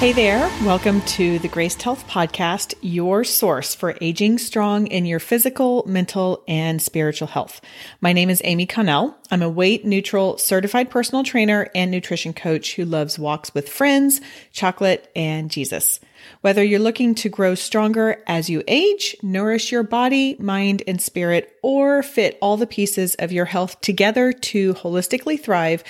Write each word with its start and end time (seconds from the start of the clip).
Hey 0.00 0.12
there. 0.12 0.50
Welcome 0.64 1.02
to 1.02 1.38
the 1.40 1.48
Graced 1.48 1.82
Health 1.82 2.08
Podcast, 2.08 2.72
your 2.80 3.22
source 3.22 3.74
for 3.74 3.98
aging 4.00 4.38
strong 4.38 4.86
in 4.86 5.04
your 5.04 5.20
physical, 5.20 5.84
mental, 5.86 6.42
and 6.48 6.80
spiritual 6.80 7.28
health. 7.28 7.60
My 8.00 8.14
name 8.14 8.30
is 8.30 8.40
Amy 8.44 8.64
Connell. 8.64 9.14
I'm 9.30 9.42
a 9.42 9.50
weight 9.50 9.84
neutral 9.84 10.38
certified 10.38 10.88
personal 10.88 11.22
trainer 11.22 11.68
and 11.74 11.90
nutrition 11.90 12.32
coach 12.32 12.76
who 12.76 12.86
loves 12.86 13.18
walks 13.18 13.52
with 13.52 13.68
friends, 13.68 14.22
chocolate, 14.52 15.12
and 15.14 15.50
Jesus. 15.50 16.00
Whether 16.40 16.64
you're 16.64 16.80
looking 16.80 17.14
to 17.16 17.28
grow 17.28 17.54
stronger 17.54 18.22
as 18.26 18.48
you 18.48 18.62
age, 18.68 19.14
nourish 19.22 19.70
your 19.70 19.82
body, 19.82 20.34
mind, 20.38 20.82
and 20.86 20.98
spirit, 20.98 21.58
or 21.62 22.02
fit 22.02 22.38
all 22.40 22.56
the 22.56 22.66
pieces 22.66 23.16
of 23.16 23.32
your 23.32 23.44
health 23.44 23.78
together 23.82 24.32
to 24.32 24.72
holistically 24.72 25.38
thrive, 25.38 25.84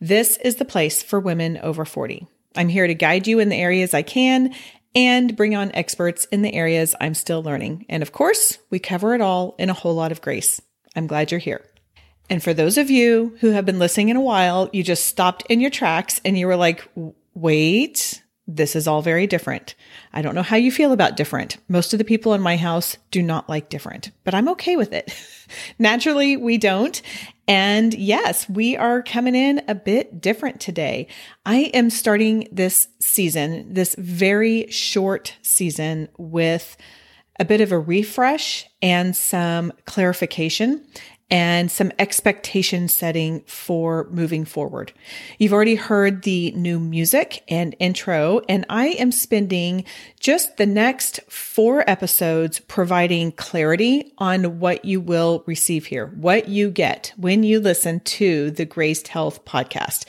this 0.00 0.36
is 0.36 0.54
the 0.54 0.64
place 0.64 1.02
for 1.02 1.18
women 1.18 1.58
over 1.58 1.84
40. 1.84 2.28
I'm 2.56 2.68
here 2.68 2.86
to 2.86 2.94
guide 2.94 3.26
you 3.26 3.38
in 3.38 3.48
the 3.48 3.56
areas 3.56 3.94
I 3.94 4.02
can 4.02 4.54
and 4.94 5.36
bring 5.36 5.54
on 5.54 5.72
experts 5.72 6.24
in 6.26 6.42
the 6.42 6.54
areas 6.54 6.94
I'm 7.00 7.14
still 7.14 7.42
learning. 7.42 7.86
And 7.88 8.02
of 8.02 8.12
course, 8.12 8.58
we 8.70 8.78
cover 8.78 9.14
it 9.14 9.20
all 9.20 9.54
in 9.58 9.70
a 9.70 9.74
whole 9.74 9.94
lot 9.94 10.12
of 10.12 10.22
grace. 10.22 10.60
I'm 10.94 11.06
glad 11.06 11.30
you're 11.30 11.38
here. 11.38 11.64
And 12.28 12.42
for 12.42 12.54
those 12.54 12.78
of 12.78 12.90
you 12.90 13.36
who 13.40 13.50
have 13.50 13.66
been 13.66 13.78
listening 13.78 14.08
in 14.08 14.16
a 14.16 14.22
while, 14.22 14.70
you 14.72 14.82
just 14.82 15.06
stopped 15.06 15.44
in 15.48 15.60
your 15.60 15.70
tracks 15.70 16.20
and 16.24 16.36
you 16.36 16.46
were 16.46 16.56
like, 16.56 16.88
wait, 17.34 18.22
this 18.48 18.74
is 18.74 18.88
all 18.88 19.02
very 19.02 19.26
different. 19.26 19.74
I 20.12 20.22
don't 20.22 20.34
know 20.34 20.42
how 20.42 20.56
you 20.56 20.72
feel 20.72 20.92
about 20.92 21.16
different. 21.16 21.58
Most 21.68 21.92
of 21.92 21.98
the 21.98 22.04
people 22.04 22.32
in 22.32 22.40
my 22.40 22.56
house 22.56 22.96
do 23.10 23.22
not 23.22 23.48
like 23.48 23.68
different, 23.68 24.10
but 24.24 24.34
I'm 24.34 24.48
okay 24.50 24.76
with 24.76 24.92
it. 24.92 25.14
Naturally, 25.78 26.36
we 26.36 26.58
don't. 26.58 27.00
And 27.48 27.94
yes, 27.94 28.48
we 28.48 28.76
are 28.76 29.02
coming 29.02 29.34
in 29.34 29.62
a 29.68 29.74
bit 29.74 30.20
different 30.20 30.60
today. 30.60 31.06
I 31.44 31.70
am 31.74 31.90
starting 31.90 32.48
this 32.50 32.88
season, 32.98 33.72
this 33.72 33.94
very 33.98 34.68
short 34.70 35.36
season 35.42 36.08
with 36.18 36.76
a 37.38 37.44
bit 37.44 37.60
of 37.60 37.70
a 37.70 37.78
refresh 37.78 38.66
and 38.82 39.14
some 39.14 39.72
clarification 39.84 40.84
and 41.30 41.70
some 41.70 41.90
expectation 41.98 42.86
setting 42.86 43.40
for 43.46 44.06
moving 44.10 44.44
forward. 44.44 44.92
You've 45.38 45.52
already 45.52 45.74
heard 45.74 46.22
the 46.22 46.52
new 46.52 46.78
music 46.78 47.42
and 47.48 47.74
intro, 47.80 48.42
and 48.48 48.64
I 48.68 48.88
am 48.88 49.10
spending 49.10 49.84
just 50.20 50.56
the 50.56 50.66
next 50.66 51.20
four 51.28 51.88
episodes 51.90 52.60
providing 52.60 53.32
clarity 53.32 54.12
on 54.18 54.60
what 54.60 54.84
you 54.84 55.00
will 55.00 55.42
receive 55.46 55.86
here, 55.86 56.06
what 56.16 56.48
you 56.48 56.70
get 56.70 57.12
when 57.16 57.42
you 57.42 57.58
listen 57.58 58.00
to 58.00 58.52
the 58.52 58.64
Graced 58.64 59.08
Health 59.08 59.44
podcast. 59.44 60.04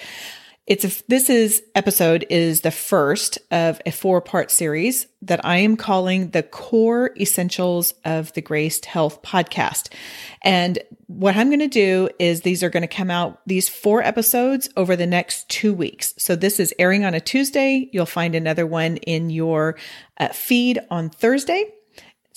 It's 0.67 0.83
a, 0.83 1.03
this 1.07 1.29
is 1.29 1.63
episode 1.75 2.25
is 2.29 2.59
the 2.59 2.71
first 2.71 3.37
of 3.51 3.79
a 3.85 3.91
four 3.91 4.19
part 4.19 4.51
series 4.51 5.07
that 5.21 5.45
I 5.45 5.59
am 5.59 5.77
calling 5.77 6.31
the 6.31 6.43
core 6.43 7.11
essentials 7.17 7.93
of 8.03 8.33
the 8.33 8.41
Graced 8.41 8.85
Health 8.85 9.21
podcast. 9.21 9.93
And 10.41 10.77
what 11.07 11.38
I'm 11.38 11.47
going 11.47 11.59
to 11.59 11.69
do 11.69 12.09
is 12.19 12.41
these 12.41 12.63
are 12.63 12.69
going 12.69 12.81
to 12.81 12.88
come 12.88 13.09
out 13.09 13.39
these 13.47 13.69
four 13.69 14.03
episodes 14.03 14.69
over 14.75 14.97
the 14.97 15.07
next 15.07 15.47
two 15.47 15.73
weeks. 15.73 16.13
So 16.17 16.35
this 16.35 16.59
is 16.59 16.75
airing 16.77 17.05
on 17.05 17.13
a 17.13 17.21
Tuesday. 17.21 17.89
You'll 17.93 18.05
find 18.05 18.35
another 18.35 18.67
one 18.67 18.97
in 18.97 19.29
your 19.29 19.77
uh, 20.19 20.27
feed 20.29 20.79
on 20.91 21.09
Thursday. 21.09 21.71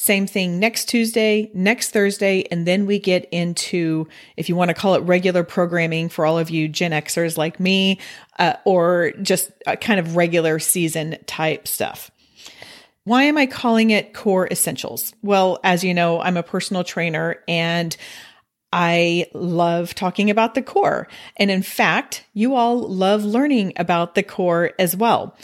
Same 0.03 0.27
thing 0.27 0.59
next 0.59 0.87
Tuesday, 0.87 1.51
next 1.53 1.91
Thursday, 1.91 2.45
and 2.51 2.67
then 2.67 2.87
we 2.87 2.99
get 2.99 3.29
into, 3.33 4.09
if 4.35 4.49
you 4.49 4.57
want 4.57 4.71
to 4.71 4.75
call 4.75 4.95
it 4.95 5.01
regular 5.01 5.45
programming 5.45 6.09
for 6.09 6.25
all 6.25 6.39
of 6.39 6.49
you 6.49 6.69
Gen 6.69 6.93
Xers 6.93 7.37
like 7.37 7.61
me, 7.61 7.99
uh, 8.39 8.55
or 8.65 9.13
just 9.21 9.53
kind 9.83 10.01
of 10.01 10.17
regular 10.17 10.59
season 10.59 11.19
type 11.27 11.69
stuff. 11.69 12.11
Why 13.05 13.25
am 13.25 13.37
I 13.37 13.45
calling 13.45 13.91
it 13.91 14.15
core 14.15 14.49
essentials? 14.51 15.13
Well, 15.21 15.61
as 15.63 15.85
you 15.85 15.93
know, 15.93 16.19
I'm 16.19 16.39
a 16.39 16.43
personal 16.43 16.83
trainer 16.83 17.45
and 17.47 17.95
I 18.73 19.27
love 19.35 19.95
talking 19.95 20.31
about 20.31 20.55
the 20.55 20.63
core. 20.63 21.09
And 21.37 21.51
in 21.51 21.63
fact, 21.63 22.25
you 22.33 22.55
all 22.55 22.79
love 22.79 23.25
learning 23.25 23.75
about 23.77 24.15
the 24.15 24.23
core 24.23 24.71
as 24.79 24.97
well. 24.97 25.37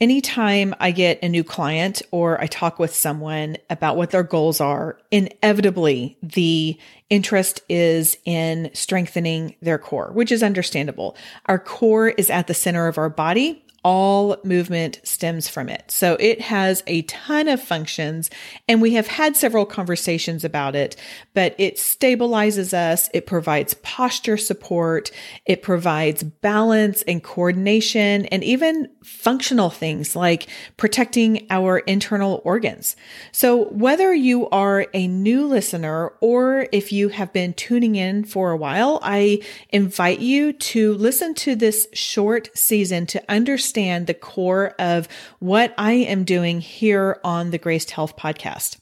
Anytime 0.00 0.76
I 0.78 0.92
get 0.92 1.18
a 1.24 1.28
new 1.28 1.42
client 1.42 2.02
or 2.12 2.40
I 2.40 2.46
talk 2.46 2.78
with 2.78 2.94
someone 2.94 3.56
about 3.68 3.96
what 3.96 4.10
their 4.10 4.22
goals 4.22 4.60
are, 4.60 4.96
inevitably 5.10 6.16
the 6.22 6.78
interest 7.10 7.62
is 7.68 8.16
in 8.24 8.70
strengthening 8.74 9.56
their 9.60 9.78
core, 9.78 10.12
which 10.12 10.30
is 10.30 10.44
understandable. 10.44 11.16
Our 11.46 11.58
core 11.58 12.10
is 12.10 12.30
at 12.30 12.46
the 12.46 12.54
center 12.54 12.86
of 12.86 12.96
our 12.96 13.10
body 13.10 13.64
all 13.88 14.36
movement 14.44 15.00
stems 15.02 15.48
from 15.48 15.70
it. 15.70 15.82
So 15.90 16.18
it 16.20 16.42
has 16.42 16.82
a 16.86 17.00
ton 17.02 17.48
of 17.48 17.62
functions 17.62 18.28
and 18.68 18.82
we 18.82 18.92
have 18.92 19.06
had 19.06 19.34
several 19.34 19.64
conversations 19.64 20.44
about 20.44 20.76
it, 20.76 20.94
but 21.32 21.54
it 21.56 21.76
stabilizes 21.76 22.74
us. 22.74 23.08
It 23.14 23.26
provides 23.26 23.72
posture 23.82 24.36
support. 24.36 25.10
It 25.46 25.62
provides 25.62 26.22
balance 26.22 27.00
and 27.08 27.22
coordination 27.22 28.26
and 28.26 28.44
even 28.44 28.90
functional 29.02 29.70
things 29.70 30.14
like 30.14 30.48
protecting 30.76 31.46
our 31.48 31.78
internal 31.78 32.42
organs. 32.44 32.94
So 33.32 33.70
whether 33.70 34.12
you 34.12 34.50
are 34.50 34.86
a 34.92 35.06
new 35.08 35.46
listener 35.46 36.12
or 36.20 36.66
if 36.72 36.92
you 36.92 37.08
have 37.08 37.32
been 37.32 37.54
tuning 37.54 37.96
in 37.96 38.24
for 38.24 38.50
a 38.50 38.56
while, 38.58 38.98
I 39.02 39.40
invite 39.70 40.18
you 40.18 40.52
to 40.52 40.92
listen 40.92 41.32
to 41.36 41.56
this 41.56 41.88
short 41.94 42.50
season 42.54 43.06
to 43.06 43.24
understand 43.30 43.77
understand 43.78 44.06
the 44.06 44.14
core 44.14 44.74
of 44.78 45.08
what 45.38 45.72
I 45.78 45.92
am 45.92 46.24
doing 46.24 46.60
here 46.60 47.20
on 47.22 47.50
the 47.50 47.58
Graced 47.58 47.92
Health 47.92 48.16
podcast. 48.16 48.78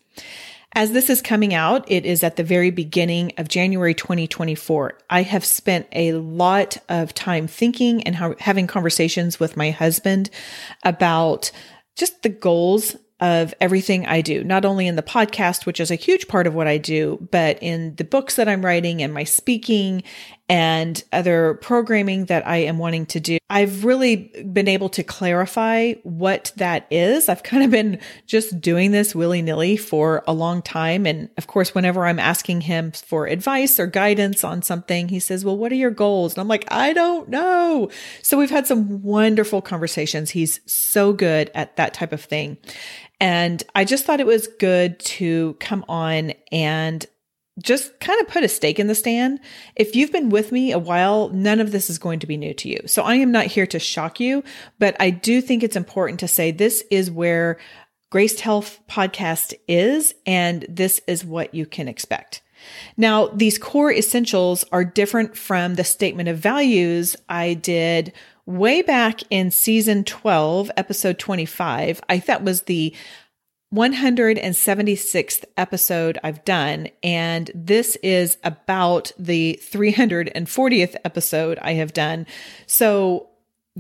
As 0.73 0.93
this 0.93 1.09
is 1.09 1.23
coming 1.23 1.55
out, 1.55 1.91
it 1.91 2.05
is 2.05 2.23
at 2.23 2.37
the 2.37 2.45
very 2.45 2.71
beginning 2.71 3.33
of 3.39 3.49
January 3.49 3.95
2024. 3.95 4.99
I 5.09 5.23
have 5.23 5.45
spent 5.45 5.87
a 5.93 6.12
lot 6.15 6.79
of 6.89 7.15
time 7.15 7.47
thinking 7.47 8.03
and 8.05 8.34
having 8.41 8.67
conversations 8.67 9.41
with 9.41 9.57
my 9.57 9.71
husband 9.71 10.31
about 10.83 11.51
just 11.95 12.23
the 12.23 12.28
goals 12.28 12.97
of 13.21 13.55
everything 13.63 14.07
I 14.07 14.21
do, 14.21 14.45
not 14.45 14.67
only 14.67 14.87
in 14.87 14.97
the 14.97 15.03
podcast, 15.03 15.65
which 15.65 15.81
is 15.81 15.91
a 15.91 15.95
huge 15.95 16.28
part 16.28 16.47
of 16.47 16.55
what 16.55 16.67
I 16.67 16.77
do, 16.77 17.27
but 17.31 17.59
in 17.63 17.97
the 17.97 18.05
books 18.05 18.37
that 18.37 18.49
I'm 18.49 18.63
writing 18.63 19.03
and 19.03 19.15
my 19.15 19.25
speaking 19.25 20.03
and 20.49 21.03
other 21.12 21.55
programming 21.55 22.27
that 22.27 22.47
I 22.47 22.59
am 22.59 22.79
wanting 22.79 23.07
to 23.07 23.21
do. 23.21 23.39
I've 23.51 23.84
really 23.84 24.45
been 24.53 24.69
able 24.69 24.89
to 24.91 25.03
clarify 25.03 25.95
what 26.05 26.53
that 26.57 26.87
is. 26.91 27.29
I've 27.29 27.43
kind 27.43 27.65
of 27.65 27.71
been 27.71 27.99
just 28.27 28.61
doing 28.61 28.93
this 28.93 29.15
willy 29.15 29.43
nilly 29.43 29.77
for 29.77 30.23
a 30.27 30.33
long 30.33 30.62
time. 30.62 31.05
And 31.05 31.31
of 31.37 31.49
course, 31.49 31.75
whenever 31.75 32.07
I'm 32.07 32.21
asking 32.21 32.62
him 32.62 32.93
for 32.93 33.27
advice 33.27 33.81
or 33.81 33.87
guidance 33.87 34.45
on 34.45 34.62
something, 34.62 35.09
he 35.09 35.19
says, 35.19 35.45
well, 35.45 35.57
what 35.57 35.73
are 35.73 35.77
your 35.77 35.91
goals? 35.91 36.34
And 36.34 36.41
I'm 36.41 36.49
like, 36.49 36.65
I 36.71 36.93
don't 36.93 37.28
know. 37.28 37.91
So 38.23 38.39
we've 38.39 38.51
had 38.51 38.69
some 38.69 39.03
wonderful 39.03 39.63
conversations. 39.63 40.31
He's 40.31 40.61
so 40.67 41.13
good 41.13 41.51
at 41.55 41.77
that 41.77 41.93
type 41.93 42.13
of 42.13 42.23
thing. 42.23 42.57
And 43.21 43.63
I 43.75 43.84
just 43.84 44.05
thought 44.05 44.21
it 44.21 44.27
was 44.27 44.47
good 44.47 44.99
to 45.01 45.55
come 45.59 45.84
on 45.89 46.34
and 46.53 47.05
just 47.62 47.99
kind 48.00 48.21
of 48.21 48.28
put 48.28 48.44
a 48.44 48.49
stake 48.49 48.78
in 48.78 48.87
the 48.87 48.94
stand. 48.94 49.41
If 49.77 49.97
you've 49.97 50.12
been 50.12 50.28
with 50.28 50.53
me 50.53 50.72
a 50.72 50.78
while, 50.78 51.31
none 51.31 51.61
of 51.61 51.72
this 51.72 51.89
is 51.89 51.99
going 51.99 52.19
to 52.21 52.27
be 52.27 52.37
new 52.37 52.53
to 52.55 52.69
you. 52.69 52.78
So 52.87 53.03
I 53.03 53.15
am 53.17 53.33
not 53.33 53.47
here 53.47 53.67
to 53.69 53.78
shock 53.78 54.21
you, 54.21 54.44
but 54.78 54.94
I 55.00 55.11
do 55.11 55.41
think 55.41 55.62
it's 55.62 55.77
important 55.77 56.21
to 56.21 56.28
say 56.28 56.50
this 56.50 56.84
is 56.91 57.11
where 57.11 57.59
Graced 58.11 58.41
Health 58.41 58.81
podcast 58.89 59.55
is, 59.66 60.15
and 60.27 60.66
this 60.69 61.00
is 61.06 61.25
what 61.25 61.55
you 61.55 61.66
can 61.66 61.89
expect. 61.89 62.43
Now, 62.97 63.28
these 63.28 63.59
core 63.59 63.92
essentials 63.92 64.65
are 64.72 64.84
different 64.84 65.36
from 65.36 65.75
the 65.75 65.84
statement 65.84 66.28
of 66.28 66.39
values 66.39 67.16
I 67.28 67.54
did 67.54 68.13
way 68.47 68.81
back 68.83 69.21
in 69.28 69.51
season 69.51 70.04
12, 70.04 70.71
episode 70.77 71.19
25. 71.19 72.01
I 72.09 72.19
thought 72.19 72.42
was 72.42 72.63
the 72.63 72.95
176th 73.74 75.45
episode 75.57 76.18
I've 76.22 76.45
done, 76.45 76.89
and 77.03 77.51
this 77.54 77.97
is 77.97 78.36
about 78.45 79.13
the 79.18 79.60
340th 79.63 80.95
episode 81.04 81.59
I 81.60 81.72
have 81.74 81.92
done. 81.92 82.27
So 82.66 83.28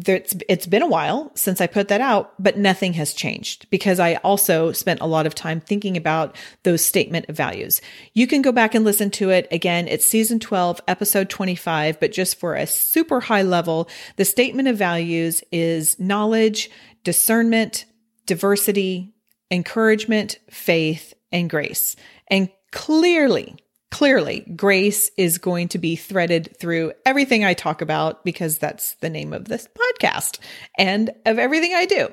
it's, 0.04 0.34
it's 0.48 0.66
been 0.66 0.82
a 0.82 0.88
while 0.88 1.30
since 1.34 1.60
I 1.60 1.66
put 1.66 1.88
that 1.88 2.00
out, 2.00 2.34
but 2.42 2.58
nothing 2.58 2.94
has 2.94 3.14
changed 3.14 3.70
because 3.70 3.98
I 3.98 4.16
also 4.16 4.72
spent 4.72 5.00
a 5.00 5.06
lot 5.06 5.24
of 5.24 5.34
time 5.34 5.60
thinking 5.60 5.96
about 5.96 6.36
those 6.64 6.84
statement 6.84 7.26
of 7.28 7.36
values. 7.36 7.80
You 8.12 8.26
can 8.26 8.42
go 8.42 8.52
back 8.52 8.74
and 8.74 8.84
listen 8.84 9.10
to 9.12 9.30
it. 9.30 9.48
Again, 9.50 9.88
it's 9.88 10.04
season 10.04 10.38
12, 10.40 10.80
episode 10.88 11.30
25, 11.30 11.98
but 11.98 12.12
just 12.12 12.38
for 12.38 12.54
a 12.54 12.66
super 12.66 13.20
high 13.20 13.42
level, 13.42 13.88
the 14.16 14.24
statement 14.24 14.68
of 14.68 14.76
values 14.76 15.42
is 15.50 15.98
knowledge, 15.98 16.70
discernment, 17.04 17.86
diversity, 18.26 19.14
encouragement, 19.50 20.38
faith, 20.50 21.14
and 21.32 21.50
grace. 21.50 21.96
And 22.28 22.50
clearly, 22.72 23.56
Clearly, 23.92 24.40
grace 24.56 25.10
is 25.16 25.38
going 25.38 25.68
to 25.68 25.78
be 25.78 25.94
threaded 25.94 26.54
through 26.58 26.92
everything 27.06 27.44
I 27.44 27.54
talk 27.54 27.80
about 27.80 28.24
because 28.24 28.58
that's 28.58 28.94
the 28.96 29.08
name 29.08 29.32
of 29.32 29.46
this 29.46 29.68
podcast 29.78 30.40
and 30.76 31.10
of 31.24 31.38
everything 31.38 31.72
I 31.72 31.86
do. 31.86 32.12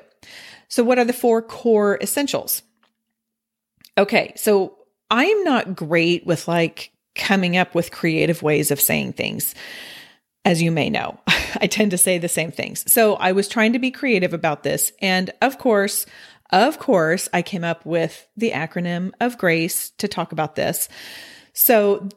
So, 0.68 0.84
what 0.84 0.98
are 0.98 1.04
the 1.04 1.12
four 1.12 1.42
core 1.42 1.98
essentials? 2.00 2.62
Okay, 3.98 4.32
so 4.36 4.78
I'm 5.10 5.42
not 5.42 5.74
great 5.74 6.24
with 6.24 6.46
like 6.46 6.92
coming 7.16 7.56
up 7.56 7.74
with 7.74 7.90
creative 7.90 8.42
ways 8.42 8.70
of 8.70 8.80
saying 8.80 9.14
things. 9.14 9.54
As 10.44 10.62
you 10.62 10.70
may 10.70 10.90
know, 10.90 11.18
I 11.60 11.66
tend 11.66 11.90
to 11.90 11.98
say 11.98 12.18
the 12.18 12.28
same 12.28 12.52
things. 12.52 12.90
So 12.90 13.16
I 13.16 13.32
was 13.32 13.48
trying 13.48 13.72
to 13.72 13.78
be 13.78 13.90
creative 13.90 14.32
about 14.32 14.62
this. 14.62 14.92
And 15.02 15.32
of 15.42 15.58
course, 15.58 16.06
of 16.62 16.78
course, 16.78 17.28
I 17.32 17.42
came 17.42 17.64
up 17.64 17.84
with 17.84 18.26
the 18.36 18.52
acronym 18.52 19.12
of 19.20 19.38
GRACE 19.38 19.90
to 19.98 20.08
talk 20.08 20.32
about 20.32 20.54
this. 20.54 20.88
So 21.52 22.08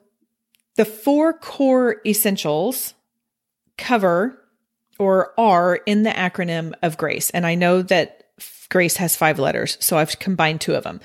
the 0.75 0.85
four 0.85 1.33
core 1.33 2.01
essentials 2.05 2.93
cover 3.77 4.41
or 4.99 5.39
are 5.39 5.75
in 5.75 6.03
the 6.03 6.11
acronym 6.11 6.73
of 6.81 6.97
GRACE. 6.97 7.29
And 7.31 7.45
I 7.45 7.55
know 7.55 7.81
that 7.83 8.25
GRACE 8.69 8.97
has 8.97 9.15
five 9.15 9.39
letters, 9.39 9.77
so 9.79 9.97
I've 9.97 10.19
combined 10.19 10.61
two 10.61 10.75
of 10.75 10.83
them. 10.83 10.99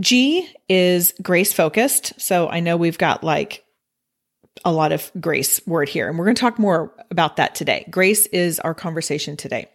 G 0.00 0.48
is 0.68 1.12
grace 1.22 1.52
focused. 1.52 2.20
So 2.20 2.48
I 2.48 2.60
know 2.60 2.76
we've 2.76 2.98
got 2.98 3.24
like 3.24 3.64
a 4.64 4.72
lot 4.72 4.92
of 4.92 5.10
grace 5.20 5.64
word 5.66 5.88
here, 5.88 6.08
and 6.08 6.18
we're 6.18 6.24
going 6.24 6.36
to 6.36 6.40
talk 6.40 6.58
more 6.58 6.92
about 7.10 7.36
that 7.36 7.54
today. 7.54 7.86
Grace 7.90 8.26
is 8.26 8.60
our 8.60 8.74
conversation 8.74 9.36
today. 9.36 9.68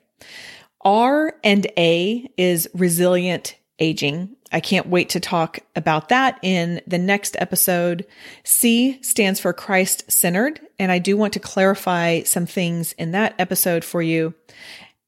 R 0.84 1.36
and 1.44 1.68
A 1.78 2.30
is 2.38 2.70
resilient 2.74 3.56
aging. 3.80 4.36
I 4.52 4.60
can't 4.60 4.88
wait 4.88 5.10
to 5.10 5.20
talk 5.20 5.60
about 5.76 6.10
that 6.10 6.40
in 6.44 6.82
the 6.86 7.00
next 7.00 7.36
episode. 7.40 8.06
C 8.44 9.02
stands 9.02 9.40
for 9.40 9.52
Christ 9.52 10.12
centered, 10.12 10.62
and 10.78 10.92
I 10.92 11.00
do 11.00 11.18
want 11.18 11.34
to 11.34 11.40
clarify 11.40 12.22
some 12.24 12.46
things 12.46 12.94
in 12.94 13.12
that 13.12 13.34
episode 13.40 13.84
for 13.84 14.02
you. 14.02 14.36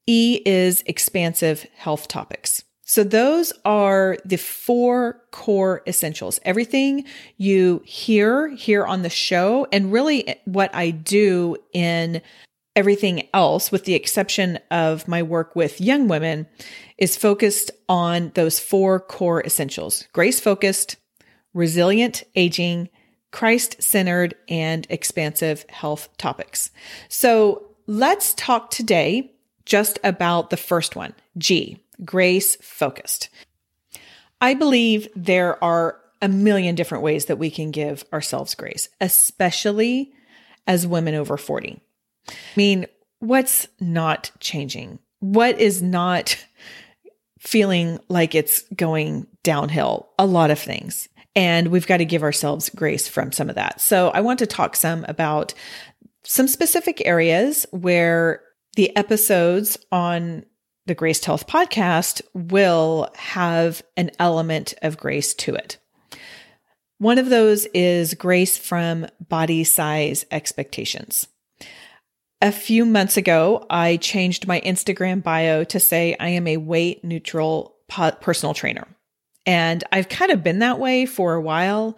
E 0.06 0.42
is 0.44 0.82
expansive 0.86 1.66
health 1.76 2.08
topics. 2.08 2.64
So 2.88 3.02
those 3.02 3.52
are 3.64 4.16
the 4.24 4.36
four 4.36 5.20
core 5.32 5.82
essentials. 5.88 6.38
Everything 6.44 7.04
you 7.36 7.82
hear 7.84 8.48
here 8.48 8.84
on 8.84 9.02
the 9.02 9.10
show 9.10 9.66
and 9.72 9.92
really 9.92 10.36
what 10.44 10.72
I 10.72 10.90
do 10.90 11.56
in 11.72 12.22
everything 12.76 13.26
else, 13.34 13.72
with 13.72 13.84
the 13.84 13.94
exception 13.94 14.58
of 14.70 15.08
my 15.08 15.22
work 15.22 15.56
with 15.56 15.80
young 15.80 16.06
women, 16.06 16.46
is 16.98 17.16
focused 17.16 17.70
on 17.88 18.30
those 18.34 18.60
four 18.60 19.00
core 19.00 19.42
essentials 19.42 20.06
grace 20.12 20.38
focused, 20.38 20.96
resilient 21.54 22.22
aging, 22.36 22.88
Christ 23.32 23.82
centered, 23.82 24.34
and 24.48 24.86
expansive 24.90 25.64
health 25.68 26.08
topics. 26.18 26.70
So 27.08 27.70
let's 27.86 28.34
talk 28.34 28.70
today 28.70 29.32
just 29.64 29.98
about 30.04 30.50
the 30.50 30.56
first 30.56 30.94
one 30.94 31.14
G, 31.38 31.82
grace 32.04 32.56
focused. 32.56 33.30
I 34.40 34.54
believe 34.54 35.08
there 35.16 35.62
are 35.64 35.98
a 36.22 36.28
million 36.28 36.74
different 36.74 37.04
ways 37.04 37.26
that 37.26 37.38
we 37.38 37.50
can 37.50 37.70
give 37.70 38.04
ourselves 38.12 38.54
grace, 38.54 38.88
especially 39.00 40.12
as 40.66 40.86
women 40.86 41.14
over 41.14 41.36
40. 41.36 41.80
I 42.28 42.32
mean, 42.56 42.86
what's 43.20 43.68
not 43.80 44.30
changing? 44.40 44.98
What 45.20 45.60
is 45.60 45.82
not 45.82 46.36
feeling 47.38 47.98
like 48.08 48.34
it's 48.34 48.62
going 48.74 49.26
downhill? 49.42 50.08
A 50.18 50.26
lot 50.26 50.50
of 50.50 50.58
things. 50.58 51.08
And 51.34 51.68
we've 51.68 51.86
got 51.86 51.98
to 51.98 52.04
give 52.04 52.22
ourselves 52.22 52.70
grace 52.70 53.06
from 53.08 53.30
some 53.30 53.48
of 53.48 53.56
that. 53.56 53.80
So 53.80 54.08
I 54.08 54.20
want 54.20 54.38
to 54.38 54.46
talk 54.46 54.74
some 54.74 55.04
about 55.06 55.52
some 56.24 56.48
specific 56.48 57.06
areas 57.06 57.66
where 57.70 58.42
the 58.74 58.94
episodes 58.96 59.78
on 59.92 60.44
the 60.86 60.94
Graced 60.94 61.24
Health 61.24 61.46
podcast 61.46 62.22
will 62.32 63.10
have 63.16 63.82
an 63.96 64.10
element 64.18 64.74
of 64.82 64.96
grace 64.96 65.34
to 65.34 65.54
it. 65.54 65.78
One 66.98 67.18
of 67.18 67.28
those 67.28 67.66
is 67.66 68.14
grace 68.14 68.56
from 68.56 69.06
body 69.28 69.64
size 69.64 70.24
expectations. 70.30 71.28
A 72.42 72.52
few 72.52 72.84
months 72.84 73.16
ago, 73.16 73.66
I 73.70 73.96
changed 73.96 74.46
my 74.46 74.60
Instagram 74.60 75.22
bio 75.22 75.64
to 75.64 75.80
say 75.80 76.16
I 76.20 76.28
am 76.28 76.46
a 76.46 76.58
weight 76.58 77.02
neutral 77.02 77.76
personal 77.88 78.52
trainer. 78.52 78.86
And 79.46 79.82
I've 79.90 80.08
kind 80.08 80.30
of 80.30 80.42
been 80.42 80.58
that 80.58 80.78
way 80.78 81.06
for 81.06 81.34
a 81.34 81.40
while, 81.40 81.96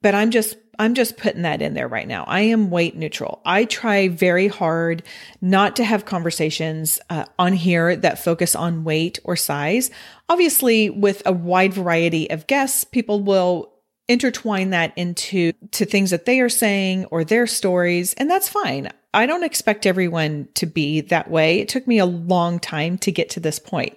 but 0.00 0.14
I'm 0.14 0.30
just 0.30 0.56
I'm 0.78 0.94
just 0.94 1.18
putting 1.18 1.42
that 1.42 1.60
in 1.60 1.74
there 1.74 1.88
right 1.88 2.08
now. 2.08 2.24
I 2.26 2.40
am 2.40 2.70
weight 2.70 2.96
neutral. 2.96 3.42
I 3.44 3.66
try 3.66 4.08
very 4.08 4.48
hard 4.48 5.02
not 5.42 5.76
to 5.76 5.84
have 5.84 6.06
conversations 6.06 6.98
uh, 7.10 7.26
on 7.38 7.52
here 7.52 7.94
that 7.96 8.24
focus 8.24 8.56
on 8.56 8.84
weight 8.84 9.18
or 9.22 9.36
size. 9.36 9.90
Obviously, 10.30 10.88
with 10.88 11.22
a 11.26 11.32
wide 11.32 11.74
variety 11.74 12.30
of 12.30 12.46
guests, 12.46 12.84
people 12.84 13.22
will 13.22 13.74
intertwine 14.08 14.70
that 14.70 14.96
into 14.96 15.52
to 15.72 15.84
things 15.84 16.10
that 16.10 16.24
they 16.24 16.40
are 16.40 16.48
saying 16.48 17.04
or 17.06 17.24
their 17.24 17.46
stories 17.46 18.14
and 18.14 18.30
that's 18.30 18.48
fine. 18.48 18.88
I 19.12 19.26
don't 19.26 19.44
expect 19.44 19.86
everyone 19.86 20.48
to 20.54 20.66
be 20.66 21.00
that 21.02 21.30
way. 21.30 21.58
It 21.58 21.68
took 21.68 21.86
me 21.86 21.98
a 21.98 22.06
long 22.06 22.60
time 22.60 22.96
to 22.98 23.12
get 23.12 23.30
to 23.30 23.40
this 23.40 23.58
point. 23.58 23.96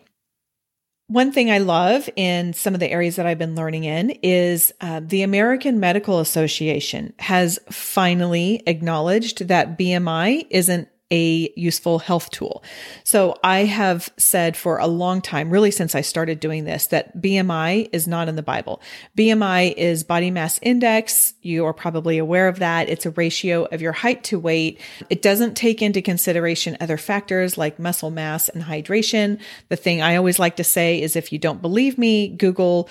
One 1.07 1.31
thing 1.31 1.51
I 1.51 1.59
love 1.59 2.09
in 2.15 2.53
some 2.53 2.73
of 2.73 2.79
the 2.79 2.89
areas 2.89 3.17
that 3.17 3.27
I've 3.27 3.37
been 3.37 3.55
learning 3.55 3.83
in 3.83 4.11
is 4.23 4.73
uh, 4.81 5.01
the 5.03 5.21
American 5.21 5.79
Medical 5.79 6.19
Association 6.19 7.13
has 7.19 7.59
finally 7.69 8.63
acknowledged 8.65 9.47
that 9.49 9.77
BMI 9.77 10.47
isn't 10.49 10.87
a 11.13 11.53
useful 11.55 11.99
health 11.99 12.31
tool. 12.31 12.63
So 13.03 13.35
I 13.43 13.65
have 13.65 14.11
said 14.17 14.57
for 14.57 14.79
a 14.79 14.87
long 14.87 15.21
time, 15.21 15.51
really 15.51 15.69
since 15.69 15.93
I 15.93 16.01
started 16.01 16.39
doing 16.39 16.65
this, 16.65 16.87
that 16.87 17.15
BMI 17.21 17.89
is 17.93 18.07
not 18.07 18.27
in 18.27 18.35
the 18.35 18.41
Bible. 18.41 18.81
BMI 19.15 19.75
is 19.77 20.03
body 20.03 20.31
mass 20.31 20.59
index. 20.63 21.35
You 21.43 21.65
are 21.65 21.73
probably 21.73 22.17
aware 22.17 22.47
of 22.47 22.59
that. 22.59 22.89
It's 22.89 23.05
a 23.05 23.11
ratio 23.11 23.65
of 23.65 23.79
your 23.79 23.91
height 23.91 24.23
to 24.25 24.39
weight. 24.39 24.81
It 25.11 25.21
doesn't 25.21 25.55
take 25.55 25.83
into 25.83 26.01
consideration 26.01 26.77
other 26.81 26.97
factors 26.97 27.59
like 27.59 27.77
muscle 27.77 28.09
mass 28.09 28.49
and 28.49 28.63
hydration. 28.63 29.39
The 29.69 29.75
thing 29.75 30.01
I 30.01 30.15
always 30.15 30.39
like 30.39 30.55
to 30.55 30.63
say 30.63 30.99
is 30.99 31.15
if 31.15 31.31
you 31.31 31.37
don't 31.37 31.61
believe 31.61 31.99
me, 31.99 32.27
Google 32.29 32.89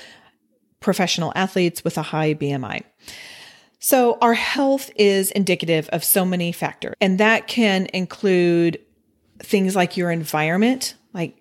professional 0.78 1.32
athletes 1.34 1.82
with 1.82 1.98
a 1.98 2.02
high 2.02 2.34
BMI. 2.34 2.84
So 3.84 4.16
our 4.20 4.34
health 4.34 4.92
is 4.94 5.32
indicative 5.32 5.88
of 5.88 6.04
so 6.04 6.24
many 6.24 6.52
factors, 6.52 6.94
and 7.00 7.18
that 7.18 7.48
can 7.48 7.88
include 7.92 8.78
things 9.40 9.74
like 9.74 9.96
your 9.96 10.12
environment, 10.12 10.94
like 11.12 11.36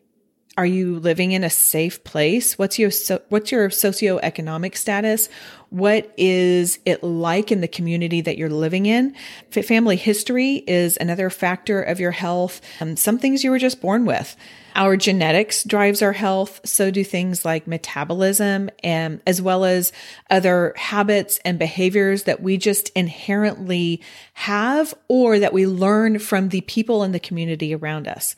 are 0.58 0.66
you 0.66 1.00
living 1.00 1.32
in 1.32 1.44
a 1.44 1.50
safe 1.50 2.04
place? 2.04 2.58
What's 2.58 2.78
your 2.78 2.92
so, 2.92 3.22
what's 3.30 3.52
your 3.52 3.70
socioeconomic 3.70 4.76
status? 4.76 5.30
What 5.70 6.14
is 6.18 6.80
it 6.84 7.02
like 7.02 7.54
in 7.54 7.62
the 7.62 7.68
community 7.70 8.20
that 8.20 8.38
you're 8.38 8.50
living 8.50 8.86
in? 8.86 9.16
Family 9.52 9.96
history 9.96 10.56
is 10.68 10.98
another 10.98 11.30
factor 11.30 11.82
of 11.82 12.02
your 12.02 12.12
health. 12.12 12.60
Um, 12.82 12.98
some 12.98 13.18
things 13.18 13.46
you 13.46 13.52
were 13.52 13.60
just 13.60 13.80
born 13.80 14.06
with. 14.06 14.36
Our 14.76 14.98
genetics 14.98 15.64
drives 15.64 16.02
our 16.02 16.12
health. 16.12 16.60
So 16.66 16.92
do 16.92 17.06
things 17.06 17.46
like 17.46 17.68
metabolism 17.68 18.70
and 18.84 19.22
as 19.26 19.42
well 19.42 19.64
as 19.64 19.94
other 20.30 20.74
habits 20.76 21.40
and 21.46 21.58
behaviors 21.58 22.24
that 22.24 22.42
we 22.42 22.58
just 22.58 22.90
inherently 22.90 24.02
have 24.34 24.94
or 25.08 25.40
that 25.40 25.54
we 25.54 25.66
learn 25.66 26.20
from 26.20 26.50
the 26.50 26.62
people 26.62 27.04
in 27.04 27.14
the 27.14 27.20
community 27.20 27.74
around 27.74 28.10
us. 28.10 28.36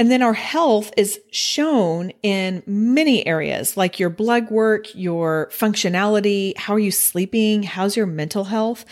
And 0.00 0.10
then 0.10 0.22
our 0.22 0.32
health 0.32 0.94
is 0.96 1.20
shown 1.30 2.10
in 2.22 2.62
many 2.64 3.26
areas 3.26 3.76
like 3.76 3.98
your 3.98 4.08
blood 4.08 4.50
work, 4.50 4.86
your 4.94 5.50
functionality, 5.52 6.56
how 6.56 6.72
are 6.72 6.78
you 6.78 6.90
sleeping, 6.90 7.64
how's 7.64 7.98
your 7.98 8.06
mental 8.06 8.44
health. 8.44 8.86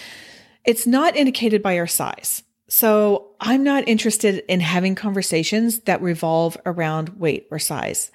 It's 0.67 0.87
not 0.87 1.17
indicated 1.17 1.63
by 1.63 1.79
our 1.79 1.87
size. 1.87 2.43
So 2.69 3.29
I'm 3.41 3.65
not 3.65 3.89
interested 3.89 4.45
in 4.49 4.61
having 4.61 4.95
conversations 4.95 5.79
that 5.81 6.03
revolve 6.03 6.59
around 6.67 7.19
weight 7.19 7.49
or 7.51 7.59
size. 7.59 8.11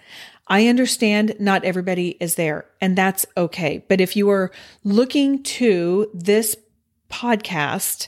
I 0.48 0.68
understand 0.68 1.36
not 1.40 1.66
everybody 1.66 2.10
is 2.20 2.36
there 2.36 2.66
and 2.80 2.96
that's 2.96 3.26
okay. 3.36 3.84
But 3.90 4.02
if 4.02 4.16
you 4.16 4.30
are 4.30 4.52
looking 4.84 5.42
to 5.42 6.12
this 6.14 6.56
podcast 7.10 8.08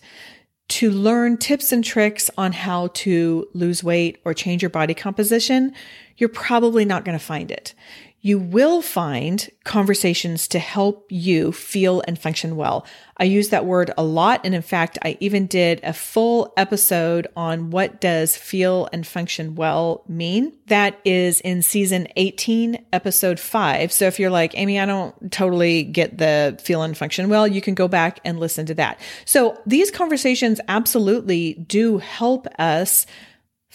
to 0.67 0.89
learn 0.89 1.37
tips 1.37 1.71
and 1.71 1.83
tricks 1.83 2.29
on 2.37 2.51
how 2.51 2.87
to 2.87 3.47
lose 3.53 3.83
weight 3.83 4.19
or 4.25 4.33
change 4.33 4.61
your 4.61 4.69
body 4.69 4.93
composition, 4.93 5.73
you're 6.17 6.29
probably 6.29 6.85
not 6.85 7.05
going 7.05 7.17
to 7.17 7.23
find 7.23 7.51
it. 7.51 7.73
You 8.25 8.39
will 8.39 8.81
find 8.81 9.51
conversations 9.65 10.47
to 10.47 10.57
help 10.57 11.05
you 11.11 11.51
feel 11.51 12.01
and 12.07 12.17
function 12.17 12.55
well. 12.55 12.83
I 13.17 13.25
use 13.25 13.49
that 13.49 13.67
word 13.67 13.91
a 13.99 14.03
lot. 14.03 14.41
And 14.43 14.55
in 14.55 14.63
fact, 14.63 14.97
I 15.05 15.15
even 15.19 15.45
did 15.45 15.79
a 15.83 15.93
full 15.93 16.51
episode 16.57 17.27
on 17.37 17.69
what 17.69 18.01
does 18.01 18.35
feel 18.35 18.89
and 18.91 19.05
function 19.05 19.53
well 19.53 20.03
mean. 20.07 20.57
That 20.65 20.99
is 21.05 21.39
in 21.41 21.61
season 21.61 22.07
18, 22.15 22.83
episode 22.91 23.39
five. 23.39 23.93
So 23.93 24.05
if 24.05 24.19
you're 24.19 24.31
like, 24.31 24.57
Amy, 24.57 24.79
I 24.79 24.87
don't 24.87 25.31
totally 25.31 25.83
get 25.83 26.17
the 26.17 26.59
feel 26.63 26.81
and 26.81 26.97
function 26.97 27.29
well, 27.29 27.47
you 27.47 27.61
can 27.61 27.75
go 27.75 27.87
back 27.87 28.21
and 28.25 28.39
listen 28.39 28.65
to 28.65 28.73
that. 28.73 28.99
So 29.25 29.61
these 29.67 29.91
conversations 29.91 30.59
absolutely 30.67 31.53
do 31.53 31.99
help 31.99 32.47
us 32.57 33.05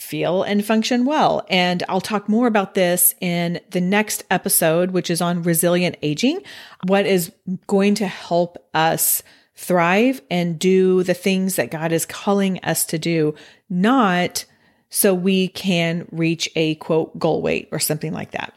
feel 0.00 0.42
and 0.42 0.64
function 0.64 1.04
well. 1.04 1.44
And 1.50 1.82
I'll 1.88 2.00
talk 2.00 2.28
more 2.28 2.46
about 2.46 2.74
this 2.74 3.14
in 3.20 3.60
the 3.70 3.80
next 3.80 4.24
episode, 4.30 4.92
which 4.92 5.10
is 5.10 5.20
on 5.20 5.42
resilient 5.42 5.96
aging, 6.02 6.40
what 6.86 7.06
is 7.06 7.30
going 7.66 7.94
to 7.96 8.06
help 8.06 8.56
us 8.72 9.22
thrive 9.54 10.22
and 10.30 10.58
do 10.58 11.02
the 11.02 11.14
things 11.14 11.56
that 11.56 11.70
God 11.70 11.92
is 11.92 12.06
calling 12.06 12.58
us 12.60 12.86
to 12.86 12.98
do, 12.98 13.34
not 13.68 14.46
so 14.88 15.12
we 15.12 15.48
can 15.48 16.08
reach 16.10 16.48
a 16.56 16.76
quote 16.76 17.16
goal 17.18 17.42
weight 17.42 17.68
or 17.70 17.78
something 17.78 18.12
like 18.12 18.30
that. 18.30 18.54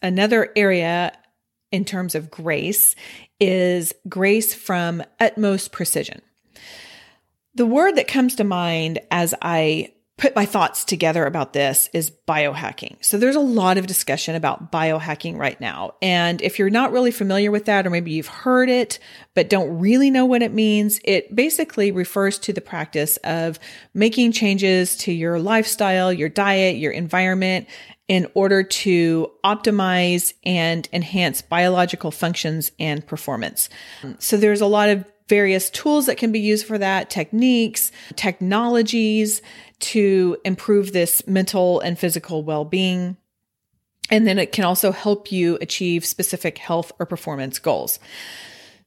Another 0.00 0.52
area 0.54 1.12
in 1.72 1.84
terms 1.84 2.14
of 2.14 2.30
grace 2.30 2.94
is 3.40 3.92
grace 4.08 4.54
from 4.54 5.02
utmost 5.18 5.72
precision. 5.72 6.22
The 7.56 7.66
word 7.66 7.96
that 7.96 8.06
comes 8.06 8.36
to 8.36 8.44
mind 8.44 9.00
as 9.10 9.34
I 9.42 9.92
put 10.20 10.36
my 10.36 10.44
thoughts 10.44 10.84
together 10.84 11.24
about 11.24 11.54
this 11.54 11.88
is 11.94 12.12
biohacking. 12.28 13.02
So 13.02 13.16
there's 13.16 13.36
a 13.36 13.40
lot 13.40 13.78
of 13.78 13.86
discussion 13.86 14.34
about 14.34 14.70
biohacking 14.70 15.38
right 15.38 15.58
now. 15.62 15.94
And 16.02 16.42
if 16.42 16.58
you're 16.58 16.68
not 16.68 16.92
really 16.92 17.10
familiar 17.10 17.50
with 17.50 17.64
that, 17.64 17.86
or 17.86 17.90
maybe 17.90 18.10
you've 18.10 18.26
heard 18.26 18.68
it, 18.68 18.98
but 19.34 19.48
don't 19.48 19.78
really 19.78 20.10
know 20.10 20.26
what 20.26 20.42
it 20.42 20.52
means, 20.52 21.00
it 21.04 21.34
basically 21.34 21.90
refers 21.90 22.38
to 22.40 22.52
the 22.52 22.60
practice 22.60 23.16
of 23.24 23.58
making 23.94 24.32
changes 24.32 24.94
to 24.98 25.12
your 25.12 25.38
lifestyle, 25.38 26.12
your 26.12 26.28
diet, 26.28 26.76
your 26.76 26.92
environment 26.92 27.66
in 28.06 28.26
order 28.34 28.62
to 28.62 29.30
optimize 29.42 30.34
and 30.44 30.86
enhance 30.92 31.40
biological 31.40 32.10
functions 32.10 32.72
and 32.78 33.06
performance. 33.06 33.70
So 34.18 34.36
there's 34.36 34.60
a 34.60 34.66
lot 34.66 34.90
of 34.90 35.06
various 35.30 35.70
tools 35.70 36.06
that 36.06 36.18
can 36.18 36.32
be 36.32 36.40
used 36.40 36.66
for 36.66 36.76
that, 36.76 37.08
techniques, 37.08 37.90
technologies 38.16 39.40
to 39.80 40.36
improve 40.44 40.92
this 40.92 41.26
mental 41.26 41.80
and 41.80 41.98
physical 41.98 42.42
well 42.42 42.64
being. 42.64 43.16
And 44.10 44.26
then 44.26 44.38
it 44.38 44.52
can 44.52 44.64
also 44.64 44.92
help 44.92 45.30
you 45.30 45.56
achieve 45.60 46.04
specific 46.04 46.58
health 46.58 46.90
or 46.98 47.06
performance 47.06 47.58
goals. 47.58 47.98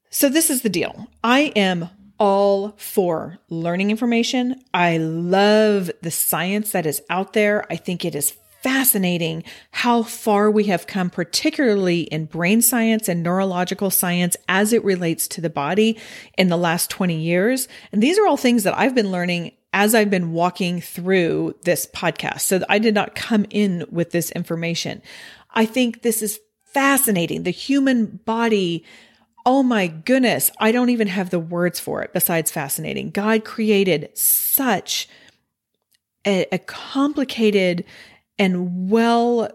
So, 0.09 0.29
this 0.29 0.49
is 0.49 0.61
the 0.61 0.69
deal. 0.69 1.07
I 1.23 1.53
am 1.55 1.89
all 2.19 2.75
for 2.77 3.39
learning 3.49 3.89
information. 3.89 4.61
I 4.73 4.97
love 4.97 5.89
the 6.01 6.11
science 6.11 6.71
that 6.71 6.85
is 6.85 7.01
out 7.09 7.33
there. 7.33 7.65
I 7.71 7.75
think 7.75 8.05
it 8.05 8.15
is 8.15 8.35
fascinating 8.61 9.43
how 9.71 10.03
far 10.03 10.49
we 10.49 10.65
have 10.65 10.87
come, 10.87 11.09
particularly 11.09 12.01
in 12.01 12.25
brain 12.25 12.61
science 12.61 13.09
and 13.09 13.21
neurological 13.21 13.89
science 13.89 14.37
as 14.47 14.71
it 14.71 14.83
relates 14.85 15.27
to 15.27 15.41
the 15.41 15.49
body 15.49 15.97
in 16.37 16.47
the 16.47 16.57
last 16.57 16.89
20 16.89 17.13
years. 17.13 17.67
And 17.91 18.01
these 18.01 18.17
are 18.17 18.25
all 18.25 18.37
things 18.37 18.63
that 18.63 18.77
I've 18.77 18.95
been 18.95 19.11
learning 19.11 19.51
as 19.73 19.95
I've 19.95 20.09
been 20.09 20.31
walking 20.31 20.79
through 20.79 21.55
this 21.63 21.87
podcast. 21.87 22.41
So 22.41 22.63
I 22.69 22.79
did 22.79 22.93
not 22.93 23.15
come 23.15 23.45
in 23.49 23.85
with 23.91 24.11
this 24.11 24.31
information. 24.31 25.01
I 25.51 25.65
think 25.65 26.03
this 26.03 26.21
is 26.21 26.39
fascinating. 26.65 27.43
The 27.43 27.51
human 27.51 28.21
body. 28.25 28.85
Oh 29.45 29.63
my 29.63 29.87
goodness. 29.87 30.51
I 30.59 30.71
don't 30.71 30.89
even 30.89 31.07
have 31.07 31.31
the 31.31 31.39
words 31.39 31.79
for 31.79 32.01
it 32.03 32.13
besides 32.13 32.51
fascinating. 32.51 33.09
God 33.09 33.43
created 33.43 34.09
such 34.17 35.09
a, 36.25 36.45
a 36.51 36.59
complicated 36.59 37.83
and 38.39 38.89
well 38.89 39.49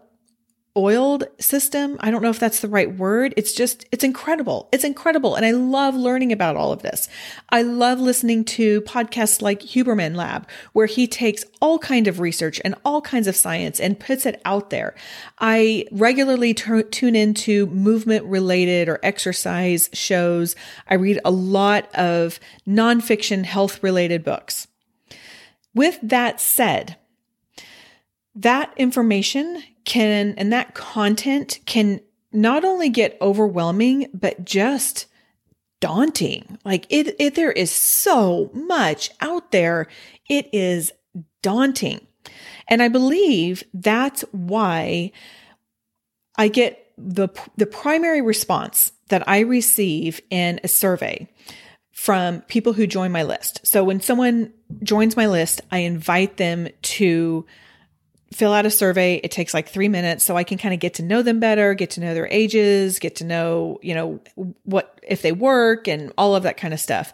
oiled 0.78 1.24
system. 1.40 1.96
I 2.00 2.10
don't 2.10 2.22
know 2.22 2.30
if 2.30 2.38
that's 2.38 2.60
the 2.60 2.68
right 2.68 2.96
word. 2.96 3.34
It's 3.36 3.52
just, 3.52 3.84
it's 3.90 4.04
incredible. 4.04 4.68
It's 4.70 4.84
incredible. 4.84 5.34
And 5.34 5.44
I 5.44 5.50
love 5.50 5.96
learning 5.96 6.30
about 6.30 6.54
all 6.54 6.70
of 6.70 6.82
this. 6.82 7.08
I 7.50 7.62
love 7.62 7.98
listening 7.98 8.44
to 8.44 8.80
podcasts 8.82 9.42
like 9.42 9.60
Huberman 9.60 10.14
Lab, 10.14 10.48
where 10.72 10.86
he 10.86 11.08
takes 11.08 11.44
all 11.60 11.80
kinds 11.80 12.08
of 12.08 12.20
research 12.20 12.60
and 12.64 12.76
all 12.84 13.02
kinds 13.02 13.26
of 13.26 13.34
science 13.34 13.80
and 13.80 13.98
puts 13.98 14.24
it 14.24 14.40
out 14.44 14.70
there. 14.70 14.94
I 15.40 15.86
regularly 15.90 16.54
t- 16.54 16.84
tune 16.84 17.16
into 17.16 17.66
movement 17.66 18.24
related 18.26 18.88
or 18.88 19.00
exercise 19.02 19.90
shows. 19.92 20.54
I 20.86 20.94
read 20.94 21.20
a 21.24 21.32
lot 21.32 21.92
of 21.94 22.38
nonfiction 22.66 23.44
health 23.44 23.82
related 23.82 24.22
books. 24.22 24.68
With 25.74 25.98
that 26.02 26.40
said, 26.40 26.96
that 28.34 28.72
information 28.76 29.64
can, 29.88 30.34
and 30.36 30.52
that 30.52 30.74
content 30.74 31.58
can 31.64 32.00
not 32.30 32.64
only 32.64 32.90
get 32.90 33.16
overwhelming, 33.22 34.06
but 34.12 34.44
just 34.44 35.06
daunting. 35.80 36.58
Like 36.64 36.86
it, 36.90 37.16
it, 37.18 37.34
there 37.34 37.50
is 37.50 37.70
so 37.70 38.50
much 38.52 39.10
out 39.20 39.50
there. 39.50 39.88
It 40.28 40.48
is 40.52 40.92
daunting. 41.42 42.06
And 42.68 42.82
I 42.82 42.88
believe 42.88 43.64
that's 43.72 44.22
why 44.30 45.10
I 46.36 46.48
get 46.48 46.92
the, 46.98 47.28
the 47.56 47.66
primary 47.66 48.20
response 48.20 48.92
that 49.08 49.26
I 49.26 49.40
receive 49.40 50.20
in 50.28 50.60
a 50.62 50.68
survey 50.68 51.28
from 51.92 52.42
people 52.42 52.74
who 52.74 52.86
join 52.86 53.10
my 53.10 53.22
list. 53.22 53.66
So 53.66 53.82
when 53.84 54.00
someone 54.00 54.52
joins 54.82 55.16
my 55.16 55.26
list, 55.26 55.62
I 55.72 55.78
invite 55.78 56.36
them 56.36 56.68
to 56.82 57.46
fill 58.32 58.52
out 58.52 58.66
a 58.66 58.70
survey. 58.70 59.16
It 59.16 59.30
takes 59.30 59.54
like 59.54 59.68
three 59.68 59.88
minutes. 59.88 60.24
So 60.24 60.36
I 60.36 60.44
can 60.44 60.58
kind 60.58 60.74
of 60.74 60.80
get 60.80 60.94
to 60.94 61.02
know 61.02 61.22
them 61.22 61.40
better, 61.40 61.74
get 61.74 61.90
to 61.92 62.00
know 62.00 62.14
their 62.14 62.28
ages, 62.30 62.98
get 62.98 63.16
to 63.16 63.24
know, 63.24 63.78
you 63.82 63.94
know, 63.94 64.20
what, 64.64 65.00
if 65.06 65.22
they 65.22 65.32
work 65.32 65.88
and 65.88 66.12
all 66.18 66.36
of 66.36 66.42
that 66.42 66.56
kind 66.56 66.74
of 66.74 66.80
stuff. 66.80 67.12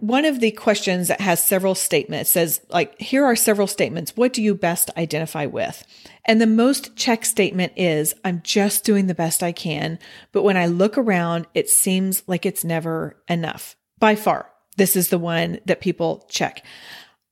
One 0.00 0.26
of 0.26 0.40
the 0.40 0.50
questions 0.50 1.08
that 1.08 1.22
has 1.22 1.42
several 1.42 1.74
statements 1.74 2.28
says, 2.28 2.60
like, 2.68 3.00
here 3.00 3.24
are 3.24 3.34
several 3.34 3.66
statements. 3.66 4.14
What 4.14 4.34
do 4.34 4.42
you 4.42 4.54
best 4.54 4.90
identify 4.98 5.46
with? 5.46 5.82
And 6.26 6.40
the 6.40 6.46
most 6.46 6.94
check 6.94 7.24
statement 7.24 7.72
is, 7.74 8.14
I'm 8.22 8.42
just 8.44 8.84
doing 8.84 9.06
the 9.06 9.14
best 9.14 9.42
I 9.42 9.50
can. 9.50 9.98
But 10.30 10.42
when 10.42 10.58
I 10.58 10.66
look 10.66 10.98
around, 10.98 11.46
it 11.54 11.70
seems 11.70 12.22
like 12.26 12.44
it's 12.44 12.64
never 12.64 13.16
enough. 13.28 13.74
By 13.98 14.14
far, 14.14 14.50
this 14.76 14.94
is 14.94 15.08
the 15.08 15.18
one 15.18 15.58
that 15.64 15.80
people 15.80 16.26
check. 16.28 16.62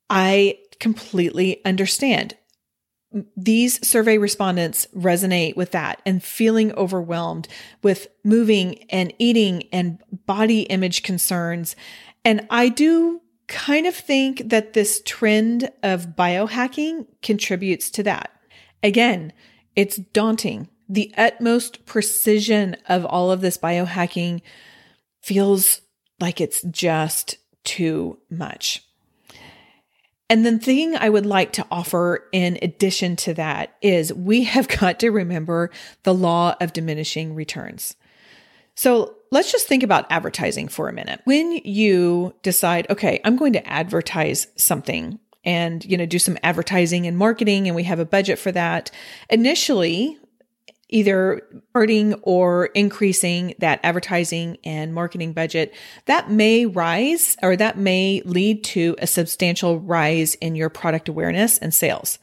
I 0.09 0.59
completely 0.79 1.63
understand 1.67 2.37
these 3.37 3.87
survey 3.87 4.19
respondents 4.19 4.87
resonate 4.95 5.57
with 5.57 5.73
that 5.73 6.01
and 6.07 6.23
feeling 6.23 6.73
overwhelmed 6.75 7.49
with 7.83 8.09
moving 8.25 8.85
and 8.91 9.13
eating 9.19 9.65
and 9.73 9.99
body 10.27 10.63
image 10.63 11.03
concerns. 11.03 11.75
And 12.25 12.47
I 12.51 12.69
do 12.69 13.21
kind 13.49 13.87
of 13.87 13.97
think 13.97 14.49
that 14.49 14.75
this 14.75 15.03
trend 15.05 15.71
of 15.83 16.15
biohacking 16.17 17.07
contributes 17.21 17.91
to 17.91 18.03
that. 18.05 18.31
Again, 18.83 19.33
it's 19.75 19.97
daunting. 19.97 20.69
The 20.89 21.13
utmost 21.17 21.85
precision 21.87 22.77
of 22.89 23.05
all 23.05 23.31
of 23.31 23.41
this 23.41 23.59
biohacking 23.59 24.43
feels 25.21 25.81
like 26.21 26.41
it's 26.41 26.63
just 26.63 27.39
too 27.65 28.19
much. 28.31 28.85
And 30.31 30.47
the 30.47 30.59
thing 30.59 30.97
I 30.97 31.11
would 31.11 31.27
like 31.27 31.53
to 31.55 31.67
offer 31.73 32.29
in 32.31 32.57
addition 32.63 33.17
to 33.17 33.35
that 33.35 33.77
is 33.83 34.15
we 34.15 34.45
have 34.45 34.69
got 34.81 35.01
to 35.01 35.11
remember 35.11 35.71
the 36.05 36.15
law 36.15 36.55
of 36.61 36.73
diminishing 36.73 37.35
returns. 37.35 37.97
So 38.77 39.17
let's 39.33 39.51
just 39.51 39.67
think 39.67 39.83
about 39.83 40.11
advertising 40.11 40.69
for 40.69 40.89
a 40.89 40.93
minute. 40.93 41.21
When 41.25 41.53
you 41.65 42.33
decide, 42.43 42.87
okay, 42.89 43.21
I'm 43.25 43.37
going 43.37 43.53
to 43.55 43.69
advertise 43.69 44.47
something 44.57 45.19
and, 45.45 45.85
you 45.85 45.97
know, 45.97 46.07
do 46.07 46.21
some 46.21 46.39
advertising 46.45 47.09
and 47.09 47.19
marketing 47.19 47.67
and 47.67 47.75
we 47.75 47.83
have 47.83 47.99
a 47.99 48.05
budget 48.05 48.39
for 48.39 48.53
that. 48.53 48.93
Initially, 49.31 50.17
either 50.91 51.43
hurting 51.75 52.15
or 52.23 52.67
increasing 52.67 53.55
that 53.59 53.81
advertising 53.83 54.59
and 54.65 54.95
marketing 54.95 55.33
budget, 55.33 55.75
that 56.07 56.31
may 56.31 56.67
rise 56.67 57.37
or 57.43 57.57
that 57.57 57.79
may 57.79 58.23
lead 58.25 58.63
to 58.65 58.97
a 58.99 59.07
substantial 59.07 59.81
rise 59.81 60.35
in 60.37 60.55
your 60.55 60.69
product 60.69 61.09
awareness 61.09 61.59
and 61.59 61.73
sales. 61.73 62.19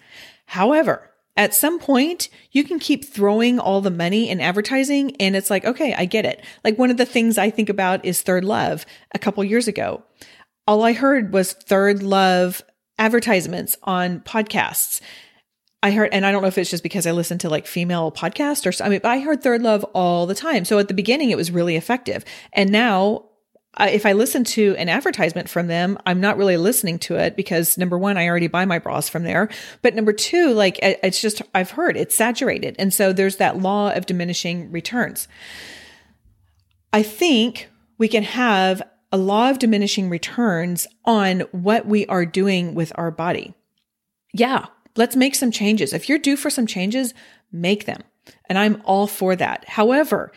However, 0.46 1.12
at 1.36 1.54
some 1.54 1.78
point, 1.78 2.30
you 2.52 2.64
can 2.64 2.80
keep 2.80 3.06
throwing 3.06 3.60
all 3.60 3.80
the 3.80 3.92
money 3.92 4.28
in 4.28 4.42
advertising 4.42 5.16
and 5.18 5.36
it's 5.36 5.52
like, 5.52 5.66
okay, 5.66 5.94
I 5.94 6.06
get 6.06 6.26
it. 6.26 6.44
Like 6.64 6.80
one 6.80 6.90
of 6.90 6.98
the 6.98 7.06
things 7.06 7.38
I 7.38 7.52
think 7.52 7.70
about 7.70 8.04
is 8.04 8.24
ThirdLove 8.24 8.86
a 9.14 9.20
couple 9.20 9.44
years 9.44 9.68
ago. 9.68 10.04
All 10.66 10.84
I 10.84 10.94
heard 10.94 11.32
was 11.32 11.54
ThirdLove 11.54 12.62
advertisements 12.98 13.78
on 13.84 14.22
podcasts 14.22 15.00
I 15.84 15.92
heard, 15.92 16.10
and 16.12 16.26
I 16.26 16.32
don't 16.32 16.42
know 16.42 16.48
if 16.48 16.58
it's 16.58 16.72
just 16.72 16.84
because 16.84 17.06
I 17.06 17.12
listen 17.12 17.38
to 17.40 17.50
like 17.50 17.68
female 17.68 18.12
podcasts 18.12 18.66
or 18.66 18.84
I 18.84 18.90
mean, 18.90 19.02
I 19.04 19.20
heard 19.20 19.44
ThirdLove 19.44 19.90
all 19.94 20.26
the 20.26 20.36
time. 20.36 20.66
So 20.66 20.80
at 20.80 20.88
the 20.88 20.94
beginning, 20.94 21.30
it 21.30 21.38
was 21.38 21.52
really 21.52 21.76
effective. 21.76 22.26
And 22.52 22.72
now, 22.72 23.26
uh, 23.80 23.88
if 23.92 24.08
I 24.08 24.14
listen 24.14 24.44
to 24.44 24.76
an 24.78 24.90
advertisement 24.90 25.50
from 25.50 25.68
them, 25.68 26.00
I'm 26.04 26.20
not 26.20 26.38
really 26.38 26.58
listening 26.58 26.98
to 27.00 27.16
it 27.16 27.36
because 27.36 27.78
number 27.78 27.96
one, 27.96 28.18
I 28.18 28.28
already 28.28 28.48
buy 28.48 28.66
my 28.66 28.80
bras 28.80 29.08
from 29.08 29.24
there. 29.24 29.50
But 29.84 29.94
number 29.94 30.14
two, 30.14 30.54
like 30.54 30.80
it's 30.82 31.22
just, 31.22 31.44
I've 31.54 31.72
heard 31.72 31.96
it's 31.96 32.16
saturated. 32.16 32.76
And 32.80 32.92
so 32.92 33.14
there's 33.14 33.36
that 33.36 33.60
law 33.60 33.92
of 33.92 34.08
diminishing 34.08 34.72
returns. 34.72 35.28
I 36.92 37.04
think 37.04 37.70
we 38.00 38.08
can 38.08 38.24
have 38.24 38.82
a 39.12 39.18
law 39.18 39.52
of 39.52 39.60
diminishing 39.60 40.10
returns 40.10 40.88
on 41.06 41.42
what 41.52 41.86
we 41.86 42.08
are 42.08 42.26
doing 42.26 42.74
with 42.74 42.92
our 42.96 43.12
body. 43.12 43.54
Yeah, 44.34 44.66
Let's 44.98 45.16
make 45.16 45.36
some 45.36 45.52
changes. 45.52 45.94
If 45.94 46.10
you're 46.10 46.18
due 46.18 46.36
for 46.36 46.50
some 46.50 46.68
changes, 46.68 47.14
make 47.52 47.86
them. 47.86 48.02
And 48.50 48.58
I'm 48.58 48.82
all 48.86 49.08
for 49.08 49.36
that. 49.36 49.70
However, 49.70 50.32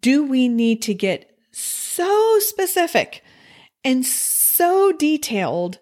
do 0.00 0.24
we 0.24 0.48
need 0.48 0.82
to 0.82 0.94
get 0.94 1.36
so 1.50 2.38
specific 2.38 3.22
and 3.84 4.04
so 4.04 4.92
detailed 4.92 5.78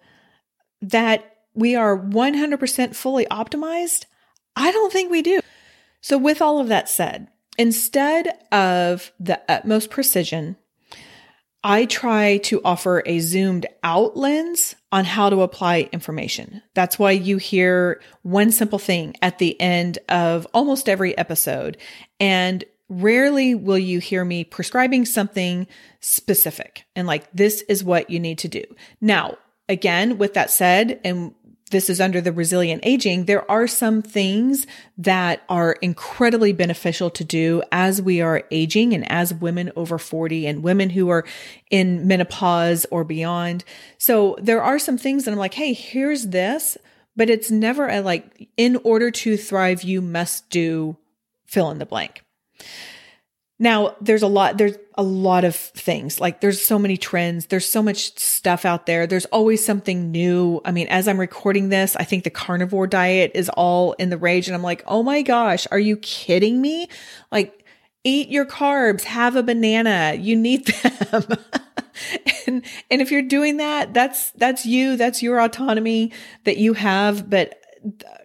that 0.81 1.37
we 1.55 1.77
are 1.77 1.97
100% 1.97 2.97
fully 2.97 3.27
optimized? 3.27 4.07
I 4.57 4.73
don't 4.73 4.93
think 4.93 5.11
we 5.11 5.23
do. 5.23 5.41
So, 6.01 6.19
with 6.19 6.43
all 6.43 6.59
of 6.59 6.69
that 6.69 6.89
said, 6.89 7.29
instead 7.57 8.39
of 8.51 9.12
the 9.21 9.41
utmost 9.49 9.91
precision 9.91 10.57
I 11.64 11.85
try 11.85 12.38
to 12.38 12.61
offer 12.64 13.02
a 13.07 13.21
zoomed 13.21 13.66
out 13.85 14.16
lens 14.16 14.75
on 14.90 15.04
how 15.04 15.31
to 15.31 15.42
apply 15.42 15.88
information. 15.92 16.62
That's 16.75 16.99
why 16.99 17.12
you 17.12 17.37
hear 17.37 18.00
one 18.23 18.50
simple 18.50 18.81
thing 18.81 19.14
at 19.23 19.38
the 19.38 19.61
end 19.61 19.99
of 20.09 20.47
almost 20.52 20.88
every 20.88 21.16
episode. 21.16 21.76
And 22.19 22.64
rarely 22.88 23.54
will 23.54 23.78
you 23.78 24.00
hear 24.00 24.25
me 24.25 24.45
prescribing 24.45 25.04
something 25.04 25.66
specific 26.00 26.85
and 26.97 27.07
like, 27.07 27.31
this 27.33 27.62
is 27.62 27.85
what 27.85 28.11
you 28.11 28.19
need 28.19 28.38
to 28.38 28.49
do. 28.49 28.64
Now, 29.00 29.38
again, 29.69 30.19
with 30.19 30.35
that 30.35 30.50
said, 30.50 31.00
and 31.04 31.35
this 31.73 31.91
is 31.91 32.00
under 32.00 32.21
the 32.21 32.33
resilient 32.33 32.83
aging, 32.85 33.25
there 33.25 33.50
are 33.50 33.67
some 33.67 34.00
things 34.00 34.67
that 34.97 35.43
are 35.49 35.73
incredibly 35.83 36.52
beneficial 36.52 37.11
to 37.11 37.25
do 37.25 37.62
as 37.73 38.00
we 38.00 38.21
are 38.21 38.45
aging 38.52 38.95
and 38.95 39.11
as 39.11 39.35
women 39.35 39.73
over 39.75 39.99
40 39.99 40.47
and 40.47 40.62
women 40.62 40.91
who 40.91 41.09
are 41.09 41.25
in 41.71 42.07
menopause 42.07 42.87
or 42.93 43.02
beyond. 43.02 43.64
So 43.99 44.37
there 44.41 44.62
are 44.62 44.79
some 44.79 44.97
things 44.97 45.25
that 45.25 45.33
I'm 45.33 45.38
like, 45.38 45.55
hey, 45.55 45.73
here's 45.73 46.29
this, 46.29 46.79
but 47.17 47.29
it's 47.29 47.50
never 47.50 47.88
a 47.88 48.00
like, 48.00 48.49
in 48.57 48.76
order 48.85 49.11
to 49.11 49.37
thrive, 49.37 49.83
you 49.83 50.00
must 50.00 50.49
do 50.49 50.97
fill 51.47 51.71
in 51.71 51.79
the 51.79 51.87
blank. 51.87 52.23
Now, 53.62 53.95
there's 54.00 54.23
a 54.23 54.26
lot, 54.26 54.59
there's 54.59 54.76
a 54.97 55.04
lot 55.04 55.45
of 55.45 55.54
things. 55.54 56.19
Like 56.19 56.40
there's 56.40 56.61
so 56.61 56.81
many 56.81 56.97
trends. 56.97 57.47
There's 57.47 57.64
so 57.64 57.81
much 57.81 58.19
stuff 58.19 58.64
out 58.64 58.87
there. 58.87 59.07
There's 59.07 59.26
always 59.26 59.64
something 59.64 60.11
new. 60.11 60.61
I 60.64 60.73
mean, 60.73 60.88
as 60.88 61.07
I'm 61.07 61.21
recording 61.21 61.69
this, 61.69 61.95
I 61.95 62.02
think 62.02 62.25
the 62.25 62.31
carnivore 62.31 62.88
diet 62.88 63.31
is 63.37 63.49
all 63.50 63.92
in 63.92 64.11
the 64.11 64.19
rage. 64.19 64.49
And 64.49 64.57
I'm 64.57 64.64
like, 64.64 64.83
oh 64.88 65.04
my 65.04 65.23
gosh, 65.23 65.69
are 65.71 65.78
you 65.78 65.97
kidding 65.99 66.61
me? 66.61 66.88
Like, 67.31 67.64
eat 68.02 68.31
your 68.31 68.47
carbs, 68.47 69.04
have 69.04 69.37
a 69.37 69.45
banana. 69.45 70.16
You 70.19 70.35
need 70.35 70.66
them. 70.66 71.23
and, 72.49 72.64
and 72.90 73.00
if 73.00 73.12
you're 73.12 73.23
doing 73.23 73.59
that, 73.59 73.95
that's, 73.95 74.33
that's 74.33 74.66
you. 74.66 74.97
That's 74.97 75.23
your 75.23 75.40
autonomy 75.40 76.11
that 76.42 76.57
you 76.57 76.73
have. 76.73 77.31
But 77.31 77.62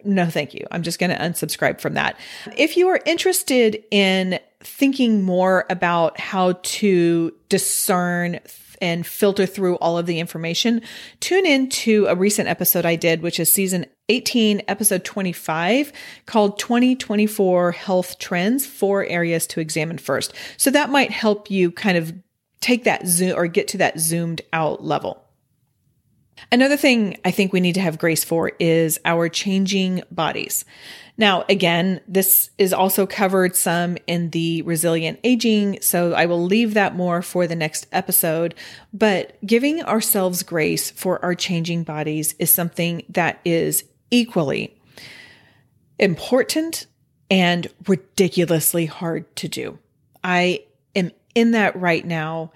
no, 0.04 0.26
thank 0.26 0.54
you. 0.54 0.66
I'm 0.70 0.82
just 0.82 0.98
going 0.98 1.10
to 1.10 1.16
unsubscribe 1.16 1.80
from 1.80 1.94
that. 1.94 2.18
If 2.56 2.76
you 2.76 2.88
are 2.88 3.00
interested 3.06 3.82
in 3.90 4.38
thinking 4.60 5.22
more 5.22 5.66
about 5.70 6.18
how 6.18 6.52
to 6.62 7.32
discern 7.48 8.40
and 8.80 9.06
filter 9.06 9.46
through 9.46 9.76
all 9.76 9.98
of 9.98 10.06
the 10.06 10.20
information, 10.20 10.82
tune 11.20 11.46
in 11.46 11.68
to 11.68 12.06
a 12.06 12.14
recent 12.14 12.48
episode 12.48 12.86
I 12.86 12.96
did, 12.96 13.22
which 13.22 13.40
is 13.40 13.52
season 13.52 13.86
18, 14.08 14.62
episode 14.68 15.04
25, 15.04 15.92
called 16.26 16.58
2024 16.58 17.72
Health 17.72 18.18
Trends, 18.18 18.66
four 18.66 19.04
areas 19.04 19.46
to 19.48 19.60
examine 19.60 19.98
first. 19.98 20.32
So 20.56 20.70
that 20.70 20.90
might 20.90 21.10
help 21.10 21.50
you 21.50 21.70
kind 21.70 21.98
of 21.98 22.14
take 22.60 22.84
that 22.84 23.06
zoom 23.06 23.36
or 23.36 23.46
get 23.46 23.68
to 23.68 23.78
that 23.78 23.98
zoomed 23.98 24.42
out 24.52 24.84
level. 24.84 25.27
Another 26.50 26.76
thing 26.76 27.18
I 27.24 27.30
think 27.30 27.52
we 27.52 27.60
need 27.60 27.74
to 27.74 27.80
have 27.80 27.98
grace 27.98 28.24
for 28.24 28.52
is 28.58 28.98
our 29.04 29.28
changing 29.28 30.02
bodies. 30.10 30.64
Now, 31.16 31.44
again, 31.48 32.00
this 32.06 32.50
is 32.58 32.72
also 32.72 33.04
covered 33.04 33.56
some 33.56 33.98
in 34.06 34.30
the 34.30 34.62
resilient 34.62 35.18
aging, 35.24 35.80
so 35.82 36.12
I 36.12 36.26
will 36.26 36.44
leave 36.44 36.74
that 36.74 36.94
more 36.94 37.22
for 37.22 37.48
the 37.48 37.56
next 37.56 37.88
episode. 37.90 38.54
But 38.92 39.36
giving 39.44 39.82
ourselves 39.82 40.44
grace 40.44 40.92
for 40.92 41.22
our 41.24 41.34
changing 41.34 41.82
bodies 41.82 42.34
is 42.38 42.50
something 42.50 43.02
that 43.08 43.40
is 43.44 43.84
equally 44.12 44.76
important 45.98 46.86
and 47.30 47.66
ridiculously 47.86 48.86
hard 48.86 49.34
to 49.36 49.48
do. 49.48 49.78
I 50.22 50.64
am 50.94 51.10
in 51.34 51.50
that 51.50 51.74
right 51.76 52.06
now. 52.06 52.52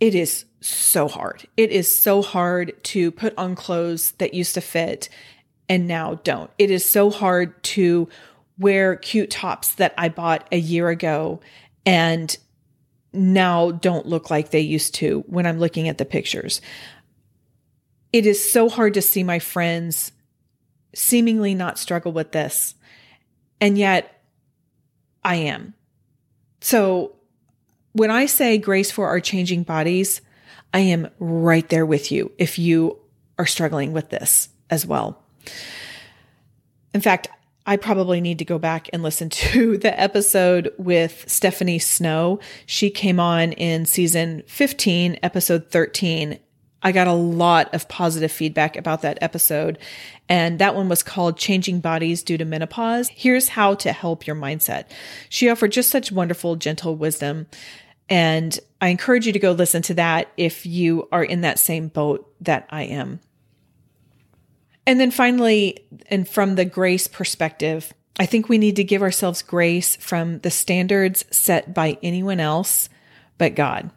It 0.00 0.14
is 0.14 0.46
so 0.66 1.08
hard. 1.08 1.46
It 1.56 1.70
is 1.70 1.94
so 1.94 2.22
hard 2.22 2.72
to 2.84 3.10
put 3.10 3.34
on 3.36 3.54
clothes 3.54 4.12
that 4.12 4.34
used 4.34 4.54
to 4.54 4.60
fit 4.60 5.08
and 5.68 5.86
now 5.86 6.16
don't. 6.24 6.50
It 6.58 6.70
is 6.70 6.84
so 6.84 7.10
hard 7.10 7.62
to 7.64 8.08
wear 8.58 8.96
cute 8.96 9.30
tops 9.30 9.74
that 9.74 9.94
I 9.98 10.08
bought 10.08 10.46
a 10.50 10.58
year 10.58 10.88
ago 10.88 11.40
and 11.84 12.36
now 13.12 13.70
don't 13.70 14.06
look 14.06 14.30
like 14.30 14.50
they 14.50 14.60
used 14.60 14.94
to 14.96 15.24
when 15.26 15.46
I'm 15.46 15.58
looking 15.58 15.88
at 15.88 15.98
the 15.98 16.04
pictures. 16.04 16.60
It 18.12 18.26
is 18.26 18.52
so 18.52 18.68
hard 18.68 18.94
to 18.94 19.02
see 19.02 19.22
my 19.22 19.38
friends 19.38 20.12
seemingly 20.94 21.54
not 21.54 21.78
struggle 21.78 22.12
with 22.12 22.32
this. 22.32 22.74
And 23.60 23.76
yet 23.76 24.22
I 25.24 25.36
am. 25.36 25.74
So 26.60 27.16
when 27.92 28.10
I 28.10 28.26
say 28.26 28.58
grace 28.58 28.90
for 28.90 29.08
our 29.08 29.20
changing 29.20 29.62
bodies, 29.62 30.20
I 30.76 30.80
am 30.80 31.08
right 31.18 31.66
there 31.70 31.86
with 31.86 32.12
you 32.12 32.32
if 32.36 32.58
you 32.58 32.98
are 33.38 33.46
struggling 33.46 33.94
with 33.94 34.10
this 34.10 34.50
as 34.68 34.84
well. 34.84 35.24
In 36.92 37.00
fact, 37.00 37.28
I 37.64 37.78
probably 37.78 38.20
need 38.20 38.40
to 38.40 38.44
go 38.44 38.58
back 38.58 38.90
and 38.92 39.02
listen 39.02 39.30
to 39.50 39.78
the 39.78 39.98
episode 39.98 40.74
with 40.76 41.24
Stephanie 41.26 41.78
Snow. 41.78 42.40
She 42.66 42.90
came 42.90 43.18
on 43.18 43.52
in 43.52 43.86
season 43.86 44.42
15, 44.48 45.18
episode 45.22 45.70
13. 45.70 46.38
I 46.82 46.92
got 46.92 47.06
a 47.06 47.14
lot 47.14 47.72
of 47.72 47.88
positive 47.88 48.30
feedback 48.30 48.76
about 48.76 49.00
that 49.00 49.16
episode. 49.22 49.78
And 50.28 50.58
that 50.58 50.74
one 50.74 50.90
was 50.90 51.02
called 51.02 51.38
Changing 51.38 51.80
Bodies 51.80 52.22
Due 52.22 52.36
to 52.36 52.44
Menopause. 52.44 53.08
Here's 53.08 53.48
how 53.48 53.76
to 53.76 53.92
help 53.92 54.26
your 54.26 54.36
mindset. 54.36 54.90
She 55.30 55.48
offered 55.48 55.72
just 55.72 55.88
such 55.88 56.12
wonderful, 56.12 56.56
gentle 56.56 56.96
wisdom. 56.96 57.46
And 58.08 58.58
I 58.80 58.88
encourage 58.88 59.26
you 59.26 59.32
to 59.32 59.38
go 59.38 59.52
listen 59.52 59.82
to 59.82 59.94
that 59.94 60.28
if 60.36 60.64
you 60.64 61.08
are 61.10 61.24
in 61.24 61.40
that 61.40 61.58
same 61.58 61.88
boat 61.88 62.32
that 62.40 62.66
I 62.70 62.84
am. 62.84 63.20
And 64.86 65.00
then 65.00 65.10
finally, 65.10 65.84
and 66.08 66.28
from 66.28 66.54
the 66.54 66.64
grace 66.64 67.08
perspective, 67.08 67.92
I 68.18 68.26
think 68.26 68.48
we 68.48 68.58
need 68.58 68.76
to 68.76 68.84
give 68.84 69.02
ourselves 69.02 69.42
grace 69.42 69.96
from 69.96 70.38
the 70.40 70.50
standards 70.50 71.24
set 71.30 71.74
by 71.74 71.98
anyone 72.02 72.40
else 72.40 72.88
but 73.38 73.54
God. 73.54 73.90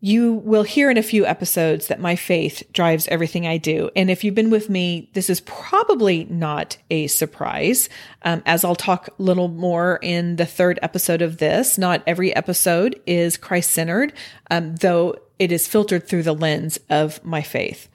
You 0.00 0.34
will 0.34 0.62
hear 0.62 0.90
in 0.90 0.96
a 0.96 1.02
few 1.02 1.26
episodes 1.26 1.88
that 1.88 1.98
my 1.98 2.14
faith 2.14 2.62
drives 2.72 3.08
everything 3.08 3.46
I 3.46 3.56
do. 3.56 3.90
And 3.96 4.10
if 4.10 4.22
you've 4.22 4.34
been 4.34 4.50
with 4.50 4.70
me, 4.70 5.10
this 5.14 5.28
is 5.28 5.40
probably 5.40 6.24
not 6.26 6.76
a 6.88 7.08
surprise. 7.08 7.88
Um, 8.22 8.42
as 8.46 8.64
I'll 8.64 8.76
talk 8.76 9.08
a 9.08 9.22
little 9.22 9.48
more 9.48 9.98
in 10.00 10.36
the 10.36 10.46
third 10.46 10.78
episode 10.82 11.20
of 11.20 11.38
this, 11.38 11.78
not 11.78 12.04
every 12.06 12.34
episode 12.34 13.00
is 13.06 13.36
Christ 13.36 13.72
centered, 13.72 14.12
um, 14.52 14.76
though 14.76 15.16
it 15.40 15.50
is 15.50 15.66
filtered 15.66 16.06
through 16.06 16.22
the 16.22 16.32
lens 16.32 16.78
of 16.88 17.24
my 17.24 17.42
faith 17.42 17.88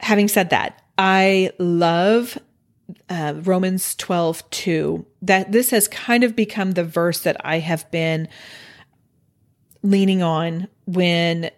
having 0.00 0.28
said 0.28 0.50
that, 0.50 0.82
I 0.96 1.52
love 1.58 2.38
uh, 3.08 3.34
Romans 3.42 3.94
12, 3.96 4.48
2, 4.50 5.06
that 5.22 5.52
this 5.52 5.70
has 5.70 5.88
kind 5.88 6.24
of 6.24 6.34
become 6.34 6.72
the 6.72 6.84
verse 6.84 7.20
that 7.20 7.36
I 7.44 7.58
have 7.58 7.90
been 7.90 8.28
leaning 9.82 10.22
on 10.22 10.68
when 10.86 11.50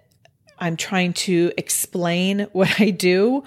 I'm 0.58 0.76
trying 0.76 1.14
to 1.14 1.52
explain 1.56 2.46
what 2.52 2.80
I 2.80 2.90
do 2.90 3.44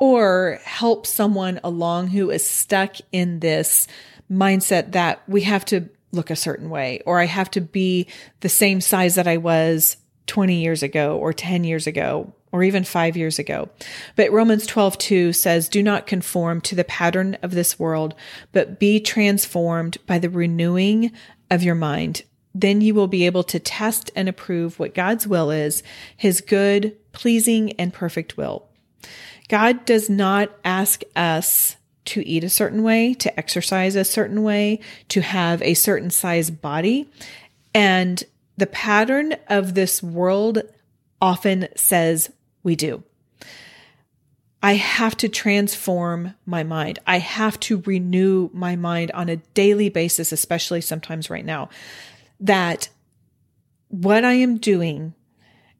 or 0.00 0.58
help 0.64 1.06
someone 1.06 1.60
along 1.62 2.08
who 2.08 2.30
is 2.30 2.46
stuck 2.46 2.96
in 3.12 3.40
this 3.40 3.86
mindset 4.30 4.92
that 4.92 5.22
we 5.28 5.42
have 5.42 5.64
to 5.66 5.88
look 6.12 6.30
a 6.30 6.36
certain 6.36 6.70
way 6.70 7.00
or 7.04 7.20
I 7.20 7.26
have 7.26 7.50
to 7.52 7.60
be 7.60 8.06
the 8.40 8.48
same 8.48 8.80
size 8.80 9.16
that 9.16 9.28
I 9.28 9.36
was 9.36 9.96
20 10.26 10.54
years 10.62 10.82
ago 10.82 11.18
or 11.18 11.32
10 11.32 11.64
years 11.64 11.86
ago 11.86 12.32
or 12.52 12.62
even 12.62 12.84
five 12.84 13.16
years 13.16 13.38
ago. 13.38 13.68
But 14.14 14.30
Romans 14.30 14.64
12, 14.66 14.96
2 14.98 15.32
says, 15.32 15.68
Do 15.68 15.82
not 15.82 16.06
conform 16.06 16.60
to 16.62 16.74
the 16.74 16.84
pattern 16.84 17.36
of 17.42 17.50
this 17.50 17.78
world, 17.78 18.14
but 18.52 18.78
be 18.78 19.00
transformed 19.00 19.98
by 20.06 20.18
the 20.18 20.30
renewing 20.30 21.10
of 21.50 21.62
your 21.62 21.74
mind. 21.74 22.22
Then 22.54 22.80
you 22.80 22.94
will 22.94 23.08
be 23.08 23.26
able 23.26 23.42
to 23.44 23.58
test 23.58 24.10
and 24.14 24.28
approve 24.28 24.78
what 24.78 24.94
God's 24.94 25.26
will 25.26 25.50
is, 25.50 25.82
his 26.16 26.40
good, 26.40 26.96
pleasing, 27.12 27.72
and 27.72 27.92
perfect 27.92 28.36
will. 28.36 28.68
God 29.48 29.84
does 29.84 30.08
not 30.08 30.50
ask 30.64 31.02
us 31.16 31.76
to 32.06 32.26
eat 32.26 32.44
a 32.44 32.50
certain 32.50 32.82
way, 32.82 33.14
to 33.14 33.38
exercise 33.38 33.96
a 33.96 34.04
certain 34.04 34.42
way, 34.42 34.80
to 35.08 35.20
have 35.20 35.62
a 35.62 35.74
certain 35.74 36.10
size 36.10 36.50
body. 36.50 37.10
And 37.74 38.22
the 38.56 38.66
pattern 38.66 39.34
of 39.48 39.74
this 39.74 40.02
world 40.02 40.62
often 41.20 41.68
says 41.74 42.30
we 42.62 42.76
do. 42.76 43.02
I 44.62 44.74
have 44.74 45.16
to 45.18 45.28
transform 45.28 46.34
my 46.46 46.62
mind. 46.62 46.98
I 47.06 47.18
have 47.18 47.60
to 47.60 47.82
renew 47.84 48.48
my 48.54 48.76
mind 48.76 49.10
on 49.10 49.28
a 49.28 49.36
daily 49.36 49.90
basis, 49.90 50.32
especially 50.32 50.80
sometimes 50.80 51.28
right 51.28 51.44
now, 51.44 51.68
that 52.40 52.88
what 53.88 54.24
I 54.24 54.34
am 54.34 54.58
doing 54.58 55.14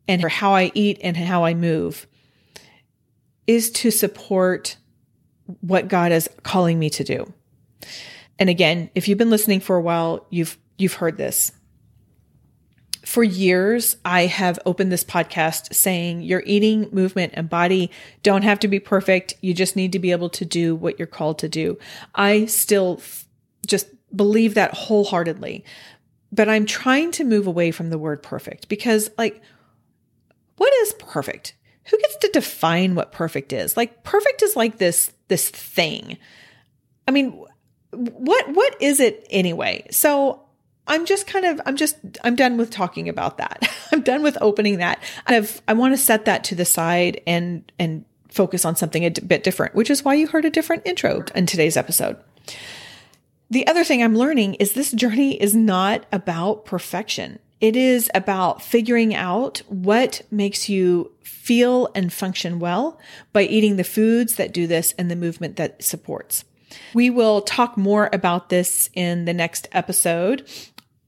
and 0.07 0.23
how 0.23 0.55
I 0.55 0.71
eat 0.75 0.99
and 1.03 1.17
how 1.17 1.45
I 1.45 1.55
move 1.55 2.07
is 3.47 3.71
to 3.71 3.91
support 3.91 4.77
what 5.61 5.89
God 5.89 6.13
is 6.13 6.29
calling 6.43 6.79
me 6.79 6.91
to 6.91 7.05
do. 7.05 7.33
And 8.39 8.49
again, 8.51 8.91
if 8.95 9.09
you've 9.09 9.19
been 9.19 9.31
listening 9.31 9.61
for 9.61 9.77
a 9.77 9.81
while, 9.81 10.27
you've 10.31 10.59
you've 10.79 10.95
heard 10.95 11.17
this. 11.17 11.53
For 13.05 13.23
years, 13.23 13.97
I 14.05 14.27
have 14.27 14.59
opened 14.65 14.91
this 14.91 15.05
podcast 15.05 15.75
saying 15.75 16.23
your 16.23 16.43
eating, 16.47 16.89
movement, 16.91 17.35
and 17.37 17.51
body 17.51 17.91
don't 18.23 18.43
have 18.43 18.59
to 18.61 18.69
be 18.69 18.81
perfect. 18.81 19.35
You 19.43 19.53
just 19.53 19.77
need 19.77 19.93
to 19.93 19.99
be 19.99 20.11
able 20.11 20.31
to 20.31 20.45
do 20.45 20.75
what 20.75 20.99
you're 20.99 21.07
called 21.07 21.39
to 21.41 21.49
do. 21.49 21.79
I 22.15 22.47
still 22.47 22.97
f- 23.01 23.29
just 23.67 23.89
believe 24.17 24.55
that 24.55 24.73
wholeheartedly. 24.73 25.65
But 26.35 26.49
I'm 26.49 26.67
trying 26.67 27.13
to 27.13 27.25
move 27.25 27.47
away 27.47 27.71
from 27.71 27.91
the 27.91 27.99
word 27.99 28.23
perfect 28.23 28.69
because, 28.69 29.11
like, 29.17 29.41
what 30.57 30.73
is 30.83 30.95
perfect? 30.95 31.55
who 31.87 31.99
gets 31.99 32.17
to 32.17 32.29
define 32.29 32.95
what 32.95 33.13
perfect 33.13 33.53
is? 33.53 33.77
Like 33.77 34.03
perfect 34.05 34.43
is 34.43 34.57
like 34.57 34.79
this 34.79 35.13
this 35.29 35.49
thing. 35.49 36.19
I 37.07 37.11
mean, 37.11 37.45
what 37.93 38.55
what 38.55 38.81
is 38.81 39.01
it 39.01 39.27
anyway? 39.31 39.87
So 39.91 40.41
I'm 40.87 41.05
just 41.07 41.27
kind 41.27 41.45
of 41.45 41.61
I'm 41.67 41.77
just 41.77 41.97
I'm 42.23 42.37
done 42.37 42.57
with 42.57 42.71
talking 42.71 43.09
about 43.09 43.39
that. 43.39 43.69
I'm 43.93 44.03
done 44.03 44.23
with 44.23 44.39
opening 44.41 44.79
that. 44.79 45.03
I've 45.27 45.61
I 45.69 45.75
want 45.75 45.93
to 45.93 45.99
set 45.99 46.25
that 46.25 46.45
to 46.45 46.55
the 46.55 46.65
side 46.65 47.21
and 47.27 47.71
and 47.79 48.05
focus 48.31 48.65
on 48.65 48.77
something 48.77 49.05
a 49.05 49.11
bit 49.11 49.45
different, 49.45 49.75
which 49.75 49.91
is 49.91 50.05
why 50.05 50.15
you 50.15 50.27
heard 50.27 50.45
a 50.45 50.51
different 50.51 50.87
intro 50.87 51.25
in 51.35 51.47
today's 51.47 51.77
episode. 51.77 52.17
The 53.51 53.67
other 53.67 53.85
thing 53.85 54.03
I'm 54.03 54.17
learning 54.17 54.55
is 54.55 54.73
this 54.73 54.93
journey 54.93 55.41
is 55.41 55.55
not 55.55 56.07
about 56.11 56.65
perfection. 56.65 57.39
It 57.61 57.77
is 57.77 58.11
about 58.15 58.63
figuring 58.63 59.15
out 59.15 59.63
what 59.69 60.23
makes 60.31 60.69
you 60.69 61.13
feel 61.23 61.89
and 61.95 62.13
function 62.13 62.59
well 62.59 62.99
by 63.33 63.43
eating 63.43 63.77
the 63.77 63.85
foods 63.85 64.37
that 64.37 64.53
do 64.53 64.67
this 64.67 64.93
and 64.99 65.11
the 65.11 65.17
movement 65.17 65.57
that 65.57 65.83
supports. 65.83 66.45
We 66.93 67.11
will 67.11 67.43
talk 67.43 67.77
more 67.77 68.11
about 68.13 68.49
this 68.49 68.91
in 68.95 69.25
the 69.25 69.35
next 69.35 69.69
episode 69.73 70.49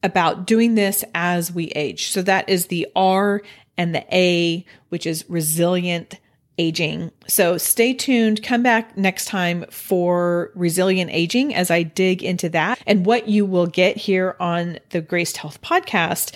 about 0.03 0.47
doing 0.47 0.77
this 0.77 1.05
as 1.15 1.53
we 1.53 1.67
age. 1.69 2.09
So 2.09 2.23
that 2.23 2.49
is 2.49 2.67
the 2.67 2.87
R 2.95 3.43
and 3.77 3.95
the 3.95 4.07
A, 4.15 4.65
which 4.89 5.07
is 5.07 5.25
resilient 5.29 6.21
aging. 6.59 7.11
So 7.27 7.59
stay 7.59 7.95
tuned. 7.95 8.43
Come 8.43 8.63
back 8.63 8.97
next 8.97 9.27
time 9.27 9.65
for 9.71 10.51
resilient 10.55 11.11
aging 11.13 11.55
as 11.55 11.71
I 11.71 11.83
dig 11.83 12.23
into 12.23 12.49
that 12.51 12.81
and 12.87 13.05
what 13.05 13.29
you 13.29 13.45
will 13.45 13.67
get 13.67 13.97
here 13.97 14.37
on 14.41 14.79
the 14.91 15.01
Graced 15.01 15.37
Health 15.37 15.61
podcast 15.61 16.35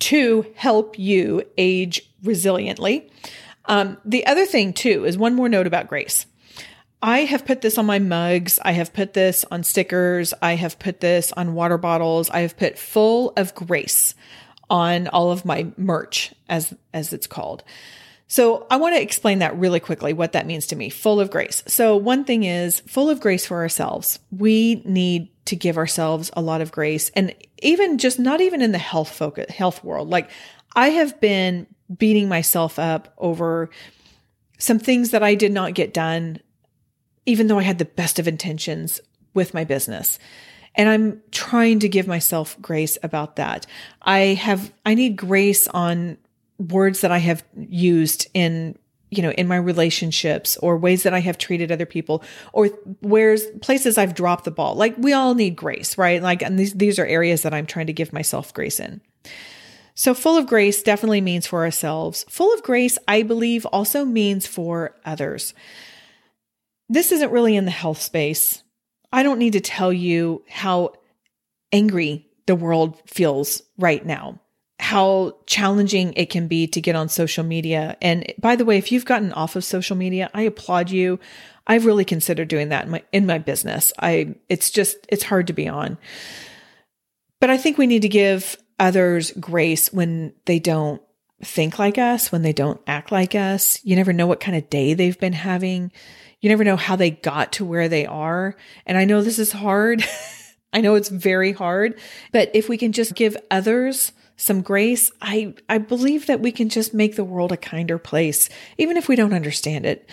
to 0.00 0.46
help 0.54 0.98
you 0.98 1.42
age 1.58 2.02
resiliently. 2.24 3.10
Um, 3.66 3.96
the 4.04 4.26
other 4.26 4.46
thing, 4.46 4.72
too, 4.72 5.04
is 5.04 5.16
one 5.16 5.34
more 5.34 5.48
note 5.48 5.66
about 5.66 5.88
grace. 5.88 6.26
I 7.00 7.20
have 7.20 7.44
put 7.44 7.60
this 7.62 7.78
on 7.78 7.86
my 7.86 7.98
mugs. 7.98 8.60
I 8.64 8.72
have 8.72 8.92
put 8.92 9.12
this 9.12 9.44
on 9.50 9.64
stickers. 9.64 10.32
I 10.40 10.54
have 10.54 10.78
put 10.78 11.00
this 11.00 11.32
on 11.32 11.54
water 11.54 11.78
bottles. 11.78 12.30
I 12.30 12.40
have 12.40 12.56
put 12.56 12.78
full 12.78 13.32
of 13.36 13.54
grace 13.54 14.14
on 14.70 15.08
all 15.08 15.32
of 15.32 15.44
my 15.44 15.66
merch 15.76 16.32
as 16.48 16.72
as 16.94 17.12
it's 17.12 17.26
called. 17.26 17.64
So 18.32 18.66
I 18.70 18.76
want 18.76 18.94
to 18.94 19.02
explain 19.02 19.40
that 19.40 19.58
really 19.58 19.78
quickly, 19.78 20.14
what 20.14 20.32
that 20.32 20.46
means 20.46 20.66
to 20.68 20.76
me. 20.76 20.88
Full 20.88 21.20
of 21.20 21.30
grace. 21.30 21.62
So 21.66 21.98
one 21.98 22.24
thing 22.24 22.44
is 22.44 22.80
full 22.80 23.10
of 23.10 23.20
grace 23.20 23.44
for 23.44 23.58
ourselves. 23.58 24.20
We 24.30 24.80
need 24.86 25.28
to 25.44 25.54
give 25.54 25.76
ourselves 25.76 26.30
a 26.32 26.40
lot 26.40 26.62
of 26.62 26.72
grace 26.72 27.10
and 27.10 27.34
even 27.60 27.98
just 27.98 28.18
not 28.18 28.40
even 28.40 28.62
in 28.62 28.72
the 28.72 28.78
health 28.78 29.14
focus, 29.14 29.54
health 29.54 29.84
world. 29.84 30.08
Like 30.08 30.30
I 30.74 30.88
have 30.88 31.20
been 31.20 31.66
beating 31.94 32.26
myself 32.26 32.78
up 32.78 33.12
over 33.18 33.68
some 34.56 34.78
things 34.78 35.10
that 35.10 35.22
I 35.22 35.34
did 35.34 35.52
not 35.52 35.74
get 35.74 35.92
done, 35.92 36.40
even 37.26 37.48
though 37.48 37.58
I 37.58 37.64
had 37.64 37.76
the 37.76 37.84
best 37.84 38.18
of 38.18 38.26
intentions 38.26 38.98
with 39.34 39.52
my 39.52 39.64
business. 39.64 40.18
And 40.74 40.88
I'm 40.88 41.20
trying 41.32 41.80
to 41.80 41.88
give 41.90 42.06
myself 42.06 42.56
grace 42.62 42.96
about 43.02 43.36
that. 43.36 43.66
I 44.00 44.20
have, 44.20 44.72
I 44.86 44.94
need 44.94 45.16
grace 45.16 45.68
on 45.68 46.16
words 46.58 47.00
that 47.00 47.10
I 47.10 47.18
have 47.18 47.44
used 47.56 48.28
in 48.34 48.78
you 49.10 49.22
know 49.22 49.32
in 49.32 49.46
my 49.46 49.56
relationships 49.56 50.56
or 50.58 50.76
ways 50.76 51.02
that 51.02 51.14
I 51.14 51.20
have 51.20 51.38
treated 51.38 51.70
other 51.70 51.86
people 51.86 52.22
or 52.52 52.66
where's 53.00 53.44
places 53.60 53.98
I've 53.98 54.14
dropped 54.14 54.44
the 54.44 54.50
ball. 54.50 54.74
Like 54.74 54.94
we 54.98 55.12
all 55.12 55.34
need 55.34 55.54
grace 55.54 55.98
right? 55.98 56.22
Like 56.22 56.42
and 56.42 56.58
these 56.58 56.72
these 56.74 56.98
are 56.98 57.06
areas 57.06 57.42
that 57.42 57.54
I'm 57.54 57.66
trying 57.66 57.86
to 57.86 57.92
give 57.92 58.12
myself 58.12 58.54
grace 58.54 58.80
in. 58.80 59.00
So 59.94 60.14
full 60.14 60.38
of 60.38 60.46
grace 60.46 60.82
definitely 60.82 61.20
means 61.20 61.46
for 61.46 61.62
ourselves. 61.62 62.24
Full 62.28 62.52
of 62.54 62.62
grace 62.62 62.98
I 63.06 63.22
believe 63.22 63.66
also 63.66 64.04
means 64.04 64.46
for 64.46 64.96
others. 65.04 65.52
This 66.88 67.12
isn't 67.12 67.32
really 67.32 67.54
in 67.56 67.66
the 67.66 67.70
health 67.70 68.00
space. 68.00 68.62
I 69.12 69.22
don't 69.22 69.38
need 69.38 69.52
to 69.52 69.60
tell 69.60 69.92
you 69.92 70.42
how 70.48 70.94
angry 71.70 72.26
the 72.46 72.54
world 72.54 73.00
feels 73.06 73.62
right 73.78 74.04
now 74.04 74.40
how 74.82 75.36
challenging 75.46 76.12
it 76.14 76.28
can 76.28 76.48
be 76.48 76.66
to 76.66 76.80
get 76.80 76.96
on 76.96 77.08
social 77.08 77.44
media. 77.44 77.96
And 78.02 78.34
by 78.40 78.56
the 78.56 78.64
way, 78.64 78.78
if 78.78 78.90
you've 78.90 79.04
gotten 79.04 79.32
off 79.32 79.54
of 79.54 79.62
social 79.62 79.96
media, 79.96 80.28
I 80.34 80.42
applaud 80.42 80.90
you. 80.90 81.20
I've 81.68 81.86
really 81.86 82.04
considered 82.04 82.48
doing 82.48 82.70
that 82.70 82.86
in 82.86 82.90
my 82.90 83.02
in 83.12 83.24
my 83.24 83.38
business. 83.38 83.92
I 84.00 84.34
it's 84.48 84.70
just 84.70 84.96
it's 85.08 85.22
hard 85.22 85.46
to 85.46 85.52
be 85.52 85.68
on. 85.68 85.98
But 87.38 87.48
I 87.48 87.58
think 87.58 87.78
we 87.78 87.86
need 87.86 88.02
to 88.02 88.08
give 88.08 88.56
others 88.80 89.30
grace 89.38 89.92
when 89.92 90.34
they 90.46 90.58
don't 90.58 91.00
think 91.44 91.78
like 91.78 91.96
us, 91.96 92.32
when 92.32 92.42
they 92.42 92.52
don't 92.52 92.80
act 92.88 93.12
like 93.12 93.36
us. 93.36 93.78
You 93.84 93.94
never 93.94 94.12
know 94.12 94.26
what 94.26 94.40
kind 94.40 94.56
of 94.56 94.68
day 94.68 94.94
they've 94.94 95.18
been 95.18 95.32
having. 95.32 95.92
You 96.40 96.48
never 96.48 96.64
know 96.64 96.76
how 96.76 96.96
they 96.96 97.10
got 97.12 97.52
to 97.52 97.64
where 97.64 97.88
they 97.88 98.04
are. 98.04 98.56
And 98.84 98.98
I 98.98 99.04
know 99.04 99.22
this 99.22 99.38
is 99.38 99.52
hard. 99.52 100.04
I 100.72 100.80
know 100.80 100.96
it's 100.96 101.08
very 101.08 101.52
hard, 101.52 102.00
but 102.32 102.50
if 102.52 102.68
we 102.68 102.78
can 102.78 102.90
just 102.90 103.14
give 103.14 103.36
others 103.48 104.10
some 104.36 104.62
grace, 104.62 105.10
I, 105.20 105.54
I 105.68 105.78
believe 105.78 106.26
that 106.26 106.40
we 106.40 106.52
can 106.52 106.68
just 106.68 106.94
make 106.94 107.16
the 107.16 107.24
world 107.24 107.52
a 107.52 107.56
kinder 107.56 107.98
place, 107.98 108.48
even 108.78 108.96
if 108.96 109.08
we 109.08 109.16
don't 109.16 109.34
understand 109.34 109.86
it. 109.86 110.08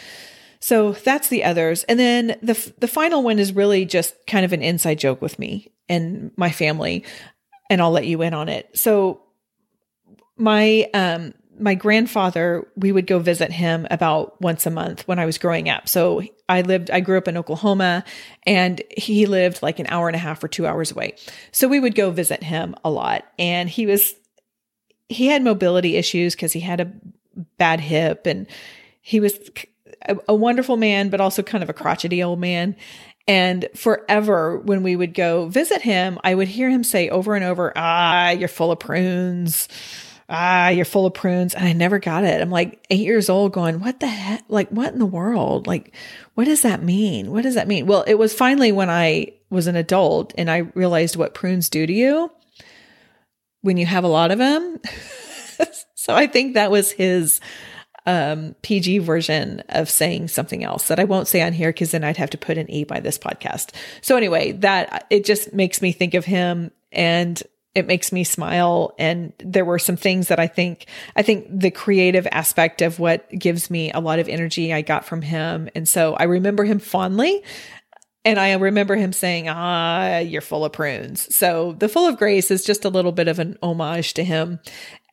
So 0.59 0.91
that's 0.91 1.29
the 1.29 1.43
others. 1.43 1.83
And 1.83 1.99
then 1.99 2.37
the, 2.41 2.73
the 2.79 2.87
final 2.87 3.23
one 3.23 3.39
is 3.39 3.53
really 3.53 3.85
just 3.85 4.13
kind 4.27 4.45
of 4.45 4.53
an 4.53 4.61
inside 4.61 4.99
joke 4.99 5.21
with 5.21 5.39
me 5.39 5.71
and 5.87 6.31
my 6.35 6.51
family. 6.51 7.05
And 7.69 7.81
I'll 7.81 7.91
let 7.91 8.07
you 8.07 8.21
in 8.21 8.33
on 8.33 8.49
it. 8.49 8.69
So 8.77 9.21
my, 10.37 10.89
um, 10.93 11.33
my 11.59 11.75
grandfather, 11.75 12.67
we 12.75 12.91
would 12.91 13.05
go 13.05 13.19
visit 13.19 13.51
him 13.51 13.85
about 13.91 14.41
once 14.41 14.65
a 14.65 14.71
month 14.71 15.07
when 15.07 15.19
I 15.19 15.25
was 15.25 15.37
growing 15.37 15.69
up. 15.69 15.87
So 15.89 16.23
I 16.47 16.61
lived, 16.61 16.89
I 16.89 16.99
grew 16.99 17.17
up 17.17 17.27
in 17.27 17.37
Oklahoma 17.37 18.03
and 18.45 18.81
he 18.95 19.25
lived 19.25 19.61
like 19.61 19.79
an 19.79 19.87
hour 19.87 20.07
and 20.07 20.15
a 20.15 20.19
half 20.19 20.43
or 20.43 20.47
two 20.47 20.65
hours 20.65 20.91
away. 20.91 21.15
So 21.51 21.67
we 21.67 21.79
would 21.79 21.95
go 21.95 22.11
visit 22.11 22.43
him 22.43 22.75
a 22.83 22.89
lot. 22.89 23.25
And 23.37 23.69
he 23.69 23.85
was 23.85 24.15
he 25.09 25.25
had 25.27 25.41
mobility 25.41 25.95
issues 25.95 26.35
because 26.35 26.53
he 26.53 26.59
had 26.59 26.79
a 26.79 26.91
bad 27.57 27.79
hip 27.79 28.27
and 28.27 28.47
he 29.01 29.19
was 29.19 29.37
a, 30.07 30.17
a 30.29 30.35
wonderful 30.35 30.77
man, 30.77 31.09
but 31.09 31.19
also 31.19 31.41
kind 31.41 31.63
of 31.63 31.69
a 31.69 31.73
crotchety 31.73 32.23
old 32.23 32.39
man. 32.39 32.75
And 33.27 33.67
forever, 33.75 34.57
when 34.59 34.81
we 34.81 34.95
would 34.95 35.13
go 35.13 35.47
visit 35.47 35.81
him, 35.81 36.19
I 36.23 36.33
would 36.33 36.47
hear 36.47 36.69
him 36.69 36.83
say 36.83 37.09
over 37.09 37.35
and 37.35 37.43
over, 37.43 37.73
Ah, 37.75 38.29
you're 38.31 38.47
full 38.47 38.71
of 38.71 38.79
prunes. 38.79 39.67
Ah, 40.29 40.69
you're 40.69 40.85
full 40.85 41.07
of 41.07 41.15
prunes. 41.15 41.55
And 41.55 41.65
I 41.65 41.73
never 41.73 41.97
got 41.97 42.23
it. 42.23 42.39
I'm 42.39 42.51
like 42.51 42.85
eight 42.89 42.99
years 43.05 43.29
old 43.29 43.51
going, 43.51 43.79
What 43.79 43.99
the 43.99 44.07
heck? 44.07 44.43
Like, 44.47 44.69
what 44.69 44.93
in 44.93 44.99
the 44.99 45.05
world? 45.05 45.65
Like, 45.65 45.95
what 46.35 46.45
does 46.45 46.61
that 46.61 46.83
mean? 46.83 47.31
What 47.31 47.43
does 47.43 47.55
that 47.55 47.67
mean? 47.67 47.87
Well, 47.87 48.03
it 48.07 48.13
was 48.13 48.33
finally 48.33 48.71
when 48.71 48.89
I 48.89 49.33
was 49.49 49.67
an 49.67 49.75
adult 49.75 50.33
and 50.37 50.49
I 50.49 50.57
realized 50.75 51.15
what 51.15 51.33
prunes 51.33 51.69
do 51.69 51.85
to 51.85 51.93
you 51.93 52.31
when 53.61 53.77
you 53.77 53.85
have 53.85 54.03
a 54.03 54.09
lot 54.09 54.31
of 54.31 54.37
them. 54.37 54.79
so 55.95 56.13
I 56.13 56.27
think 56.27 56.53
that 56.53 56.71
was 56.71 56.91
his 56.91 57.41
um, 58.05 58.55
PG 58.61 58.99
version 58.99 59.61
of 59.69 59.89
saying 59.89 60.27
something 60.27 60.63
else 60.63 60.87
that 60.87 60.99
I 60.99 61.03
won't 61.03 61.27
say 61.27 61.41
on 61.41 61.53
here 61.53 61.69
because 61.69 61.91
then 61.91 62.03
I'd 62.03 62.17
have 62.17 62.29
to 62.31 62.37
put 62.37 62.57
an 62.57 62.69
E 62.69 62.83
by 62.83 62.99
this 62.99 63.17
podcast. 63.17 63.71
So 64.01 64.15
anyway, 64.15 64.53
that 64.53 65.07
it 65.09 65.25
just 65.25 65.53
makes 65.53 65.81
me 65.81 65.91
think 65.91 66.13
of 66.13 66.25
him 66.25 66.71
and 66.91 67.41
it 67.75 67.87
makes 67.87 68.11
me 68.11 68.23
smile. 68.23 68.93
And 68.97 69.33
there 69.39 69.65
were 69.65 69.79
some 69.79 69.95
things 69.95 70.29
that 70.29 70.39
I 70.39 70.47
think, 70.47 70.87
I 71.15 71.21
think 71.21 71.47
the 71.49 71.71
creative 71.71 72.27
aspect 72.31 72.81
of 72.81 72.99
what 72.99 73.29
gives 73.29 73.69
me 73.69 73.91
a 73.91 73.99
lot 73.99 74.19
of 74.19 74.27
energy 74.27 74.73
I 74.73 74.81
got 74.81 75.05
from 75.05 75.21
him. 75.21 75.69
And 75.75 75.87
so 75.87 76.15
I 76.15 76.23
remember 76.23 76.63
him 76.63 76.79
fondly. 76.79 77.43
And 78.25 78.39
I 78.39 78.53
remember 78.53 78.95
him 78.95 79.13
saying, 79.13 79.47
Ah, 79.47 80.17
you're 80.19 80.41
full 80.41 80.65
of 80.65 80.73
prunes. 80.73 81.33
So 81.33 81.73
the 81.73 81.87
full 81.87 82.07
of 82.07 82.17
grace 82.17 82.51
is 82.51 82.65
just 82.65 82.85
a 82.85 82.89
little 82.89 83.13
bit 83.13 83.27
of 83.27 83.39
an 83.39 83.57
homage 83.63 84.13
to 84.15 84.23
him. 84.23 84.59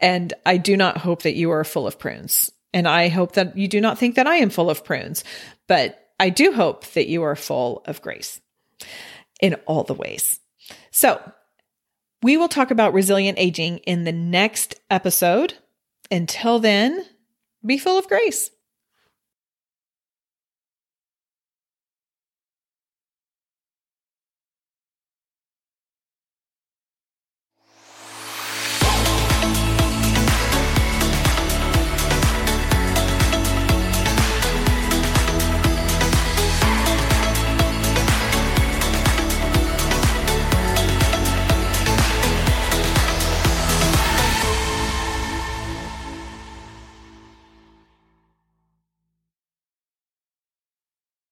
And 0.00 0.34
I 0.44 0.56
do 0.56 0.76
not 0.76 0.98
hope 0.98 1.22
that 1.22 1.36
you 1.36 1.50
are 1.52 1.64
full 1.64 1.86
of 1.86 1.98
prunes. 1.98 2.50
And 2.74 2.88
I 2.88 3.08
hope 3.08 3.32
that 3.32 3.56
you 3.56 3.68
do 3.68 3.80
not 3.80 3.98
think 3.98 4.16
that 4.16 4.26
I 4.26 4.36
am 4.36 4.50
full 4.50 4.68
of 4.68 4.84
prunes, 4.84 5.24
but 5.66 6.10
I 6.18 6.30
do 6.30 6.52
hope 6.52 6.84
that 6.88 7.08
you 7.08 7.22
are 7.22 7.36
full 7.36 7.82
of 7.86 8.02
grace 8.02 8.40
in 9.40 9.54
all 9.66 9.84
the 9.84 9.94
ways. 9.94 10.40
So 10.90 11.20
we 12.22 12.36
will 12.36 12.48
talk 12.48 12.70
about 12.70 12.92
resilient 12.92 13.38
aging 13.38 13.78
in 13.78 14.04
the 14.04 14.12
next 14.12 14.74
episode. 14.90 15.54
Until 16.10 16.58
then, 16.58 17.04
be 17.64 17.78
full 17.78 17.98
of 17.98 18.08
grace. 18.08 18.50